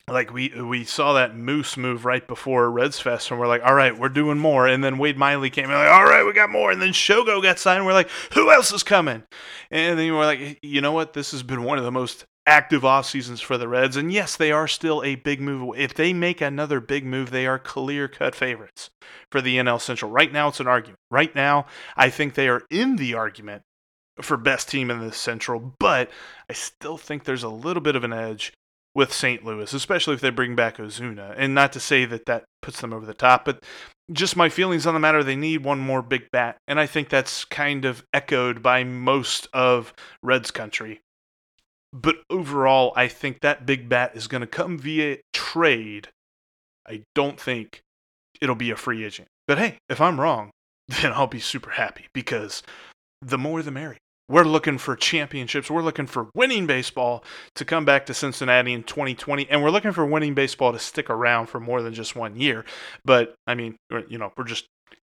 Like 0.07 0.33
we 0.33 0.49
we 0.59 0.85
saw 0.85 1.13
that 1.13 1.35
Moose 1.35 1.77
move 1.77 2.03
right 2.03 2.27
before 2.27 2.71
Reds 2.71 2.99
Fest, 2.99 3.29
and 3.29 3.39
we're 3.39 3.47
like, 3.47 3.61
all 3.63 3.75
right, 3.75 3.95
we're 3.95 4.09
doing 4.09 4.39
more. 4.39 4.67
And 4.67 4.83
then 4.83 4.97
Wade 4.97 5.19
Miley 5.19 5.51
came 5.51 5.65
in, 5.65 5.71
like, 5.71 5.87
all 5.87 6.05
right, 6.05 6.25
we 6.25 6.33
got 6.33 6.49
more. 6.49 6.71
And 6.71 6.81
then 6.81 6.89
Shogo 6.89 7.43
got 7.43 7.59
signed. 7.59 7.77
And 7.77 7.85
we're 7.85 7.93
like, 7.93 8.09
who 8.33 8.51
else 8.51 8.73
is 8.73 8.81
coming? 8.81 9.23
And 9.69 9.99
then 9.99 10.11
we're 10.15 10.25
like, 10.25 10.57
you 10.63 10.81
know 10.81 10.93
what? 10.93 11.13
This 11.13 11.29
has 11.31 11.43
been 11.43 11.61
one 11.61 11.77
of 11.77 11.83
the 11.83 11.91
most 11.91 12.25
active 12.49 12.83
off 12.83 13.05
seasons 13.05 13.41
for 13.41 13.59
the 13.59 13.67
Reds. 13.67 13.95
And 13.95 14.11
yes, 14.11 14.35
they 14.35 14.51
are 14.51 14.67
still 14.67 15.03
a 15.03 15.15
big 15.15 15.39
move. 15.39 15.77
If 15.77 15.93
they 15.93 16.13
make 16.13 16.41
another 16.41 16.79
big 16.79 17.05
move, 17.05 17.29
they 17.29 17.45
are 17.45 17.59
clear 17.59 18.07
cut 18.07 18.33
favorites 18.33 18.89
for 19.31 19.39
the 19.39 19.57
NL 19.57 19.79
Central. 19.79 20.11
Right 20.11 20.33
now, 20.33 20.47
it's 20.47 20.59
an 20.59 20.67
argument. 20.67 20.97
Right 21.11 21.33
now, 21.35 21.67
I 21.95 22.09
think 22.09 22.33
they 22.33 22.49
are 22.49 22.63
in 22.71 22.95
the 22.95 23.13
argument 23.13 23.61
for 24.19 24.35
best 24.35 24.67
team 24.67 24.89
in 24.89 24.99
the 24.99 25.13
Central, 25.13 25.75
but 25.79 26.09
I 26.49 26.53
still 26.53 26.97
think 26.97 27.23
there's 27.23 27.43
a 27.43 27.49
little 27.49 27.81
bit 27.81 27.95
of 27.95 28.03
an 28.03 28.13
edge 28.13 28.51
with 28.95 29.13
St. 29.13 29.45
Louis, 29.45 29.71
especially 29.71 30.15
if 30.15 30.21
they 30.21 30.31
bring 30.31 30.55
back 30.55 30.77
Ozuna. 30.77 31.35
And 31.37 31.53
not 31.53 31.71
to 31.73 31.79
say 31.79 32.05
that 32.05 32.25
that 32.25 32.45
puts 32.63 32.81
them 32.81 32.91
over 32.91 33.05
the 33.05 33.13
top, 33.13 33.45
but 33.45 33.63
just 34.11 34.35
my 34.35 34.49
feelings 34.49 34.87
on 34.87 34.95
the 34.95 34.99
matter, 34.99 35.23
they 35.23 35.35
need 35.35 35.63
one 35.63 35.79
more 35.79 36.01
big 36.01 36.31
bat. 36.31 36.57
And 36.67 36.79
I 36.79 36.87
think 36.87 37.09
that's 37.09 37.45
kind 37.45 37.85
of 37.85 38.03
echoed 38.11 38.63
by 38.63 38.83
most 38.83 39.47
of 39.53 39.93
Reds 40.23 40.49
country 40.49 41.01
but 41.93 42.17
overall, 42.29 42.93
I 42.95 43.07
think 43.07 43.41
that 43.41 43.65
big 43.65 43.89
bat 43.89 44.11
is 44.15 44.27
going 44.27 44.41
to 44.41 44.47
come 44.47 44.77
via 44.77 45.17
trade. 45.33 46.09
I 46.87 47.03
don't 47.15 47.39
think 47.39 47.81
it'll 48.41 48.55
be 48.55 48.71
a 48.71 48.75
free 48.75 49.03
agent. 49.03 49.27
But 49.47 49.57
hey, 49.57 49.79
if 49.89 49.99
I'm 49.99 50.19
wrong, 50.19 50.51
then 50.87 51.11
I'll 51.11 51.27
be 51.27 51.39
super 51.39 51.71
happy 51.71 52.07
because 52.13 52.63
the 53.21 53.37
more 53.37 53.61
the 53.61 53.71
merrier. 53.71 53.97
We're 54.29 54.43
looking 54.43 54.77
for 54.77 54.95
championships. 54.95 55.71
We're 55.71 55.81
looking 55.81 56.05
for 56.05 56.29
winning 56.35 56.67
baseball 56.67 57.23
to 57.55 57.65
come 57.65 57.83
back 57.83 58.05
to 58.05 58.13
Cincinnati 58.13 58.73
in 58.73 58.83
2020. 58.83 59.49
And 59.49 59.63
we're 59.63 59.71
looking 59.71 59.91
for 59.91 60.05
winning 60.05 60.35
baseball 60.35 60.71
to 60.71 60.77
stick 60.77 61.09
around 61.09 61.47
for 61.47 61.59
more 61.59 61.81
than 61.81 61.95
just 61.95 62.15
one 62.15 62.35
year. 62.35 62.63
But, 63.03 63.33
I 63.47 63.55
mean, 63.55 63.75
you 64.07 64.19
know, 64.19 64.31
we're 64.37 64.43
just 64.43 64.67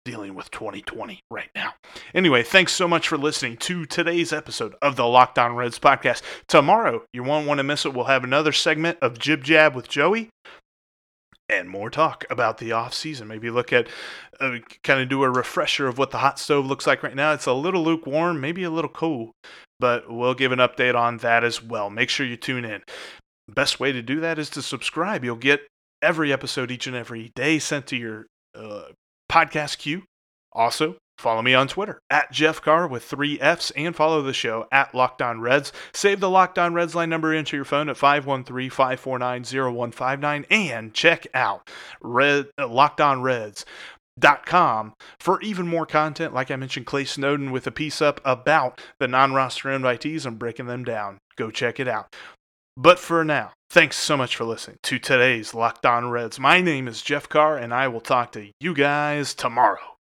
dealing 0.09 0.33
with 0.33 0.49
2020 0.49 1.19
right 1.29 1.49
now. 1.53 1.73
Anyway, 2.15 2.41
thanks 2.41 2.73
so 2.73 2.87
much 2.87 3.07
for 3.07 3.17
listening 3.17 3.55
to 3.57 3.85
today's 3.85 4.33
episode 4.33 4.73
of 4.81 4.95
the 4.95 5.05
Locked 5.05 5.37
On 5.37 5.55
Reds 5.55 5.77
podcast. 5.77 6.23
Tomorrow, 6.47 7.03
you 7.13 7.21
won't 7.21 7.45
want 7.45 7.59
to 7.59 7.63
miss 7.63 7.85
it. 7.85 7.93
We'll 7.93 8.05
have 8.05 8.23
another 8.23 8.51
segment 8.51 8.97
of 9.03 9.19
Jib 9.19 9.43
Jab 9.43 9.75
with 9.75 9.87
Joey 9.87 10.29
and 11.47 11.69
more 11.69 11.91
talk 11.91 12.25
about 12.31 12.57
the 12.57 12.71
off 12.71 12.93
season. 12.93 13.27
Maybe 13.27 13.51
look 13.51 13.71
at 13.71 13.87
uh, 14.39 14.57
kind 14.83 14.99
of 14.99 15.09
do 15.09 15.21
a 15.23 15.29
refresher 15.29 15.87
of 15.87 15.99
what 15.99 16.09
the 16.09 16.17
hot 16.17 16.39
stove 16.39 16.65
looks 16.65 16.87
like 16.87 17.03
right 17.03 17.15
now. 17.15 17.33
It's 17.33 17.45
a 17.45 17.53
little 17.53 17.83
lukewarm, 17.83 18.41
maybe 18.41 18.63
a 18.63 18.71
little 18.71 18.89
cool, 18.89 19.31
but 19.79 20.11
we'll 20.11 20.33
give 20.33 20.51
an 20.51 20.59
update 20.59 20.95
on 20.95 21.17
that 21.17 21.43
as 21.43 21.61
well. 21.61 21.91
Make 21.91 22.09
sure 22.09 22.25
you 22.25 22.35
tune 22.35 22.65
in. 22.65 22.81
Best 23.47 23.79
way 23.79 23.91
to 23.91 24.01
do 24.01 24.19
that 24.21 24.39
is 24.39 24.49
to 24.51 24.63
subscribe. 24.63 25.23
You'll 25.23 25.35
get 25.35 25.61
every 26.01 26.33
episode 26.33 26.71
each 26.71 26.87
and 26.87 26.95
every 26.95 27.31
day 27.35 27.59
sent 27.59 27.85
to 27.87 27.95
your 27.95 28.25
uh, 28.55 28.85
podcast 29.29 29.77
queue. 29.77 30.03
Also, 30.51 30.97
follow 31.17 31.41
me 31.41 31.53
on 31.53 31.67
Twitter 31.67 31.99
at 32.09 32.31
Jeff 32.31 32.61
Carr 32.61 32.87
with 32.87 33.03
three 33.03 33.39
F's 33.39 33.71
and 33.71 33.95
follow 33.95 34.21
the 34.21 34.33
show 34.33 34.65
at 34.71 34.95
Locked 34.95 35.21
On 35.21 35.39
Reds. 35.39 35.71
Save 35.93 36.19
the 36.19 36.29
Locked 36.29 36.57
On 36.57 36.73
Reds 36.73 36.95
line 36.95 37.09
number 37.09 37.33
into 37.33 37.55
your 37.55 37.65
phone 37.65 37.89
at 37.89 37.97
513 37.97 38.69
549 38.69 39.43
0159 39.43 40.45
and 40.49 40.93
check 40.93 41.27
out 41.33 41.69
Red, 42.01 42.47
uh, 42.57 42.67
Locked 42.67 43.01
On 43.01 43.21
Reds. 43.21 43.65
Dot 44.17 44.45
com 44.45 44.95
for 45.17 45.39
even 45.39 45.65
more 45.65 45.85
content. 45.85 46.33
Like 46.33 46.51
I 46.51 46.57
mentioned, 46.57 46.85
Clay 46.85 47.05
Snowden 47.05 47.51
with 47.51 47.65
a 47.67 47.71
piece 47.71 48.01
up 48.01 48.19
about 48.25 48.81
the 48.99 49.07
non 49.07 49.33
roster 49.33 49.69
invitees 49.69 50.25
and 50.25 50.37
breaking 50.37 50.65
them 50.65 50.83
down. 50.83 51.19
Go 51.37 51.51
check 51.51 51.79
it 51.79 51.87
out. 51.87 52.13
But 52.81 52.97
for 52.97 53.25
now, 53.25 53.51
thanks 53.69 53.97
so 53.97 54.15
much 54.15 54.37
for 54.37 54.45
listening 54.45 54.77
to 54.83 54.99
today's 54.99 55.53
Locked 55.53 55.85
On 55.85 56.09
Reds. 56.09 56.39
My 56.39 56.61
name 56.61 56.87
is 56.87 57.01
Jeff 57.01 57.27
Carr, 57.27 57.57
and 57.57 57.73
I 57.73 57.89
will 57.89 57.99
talk 57.99 58.31
to 58.31 58.51
you 58.61 58.73
guys 58.73 59.33
tomorrow. 59.33 59.98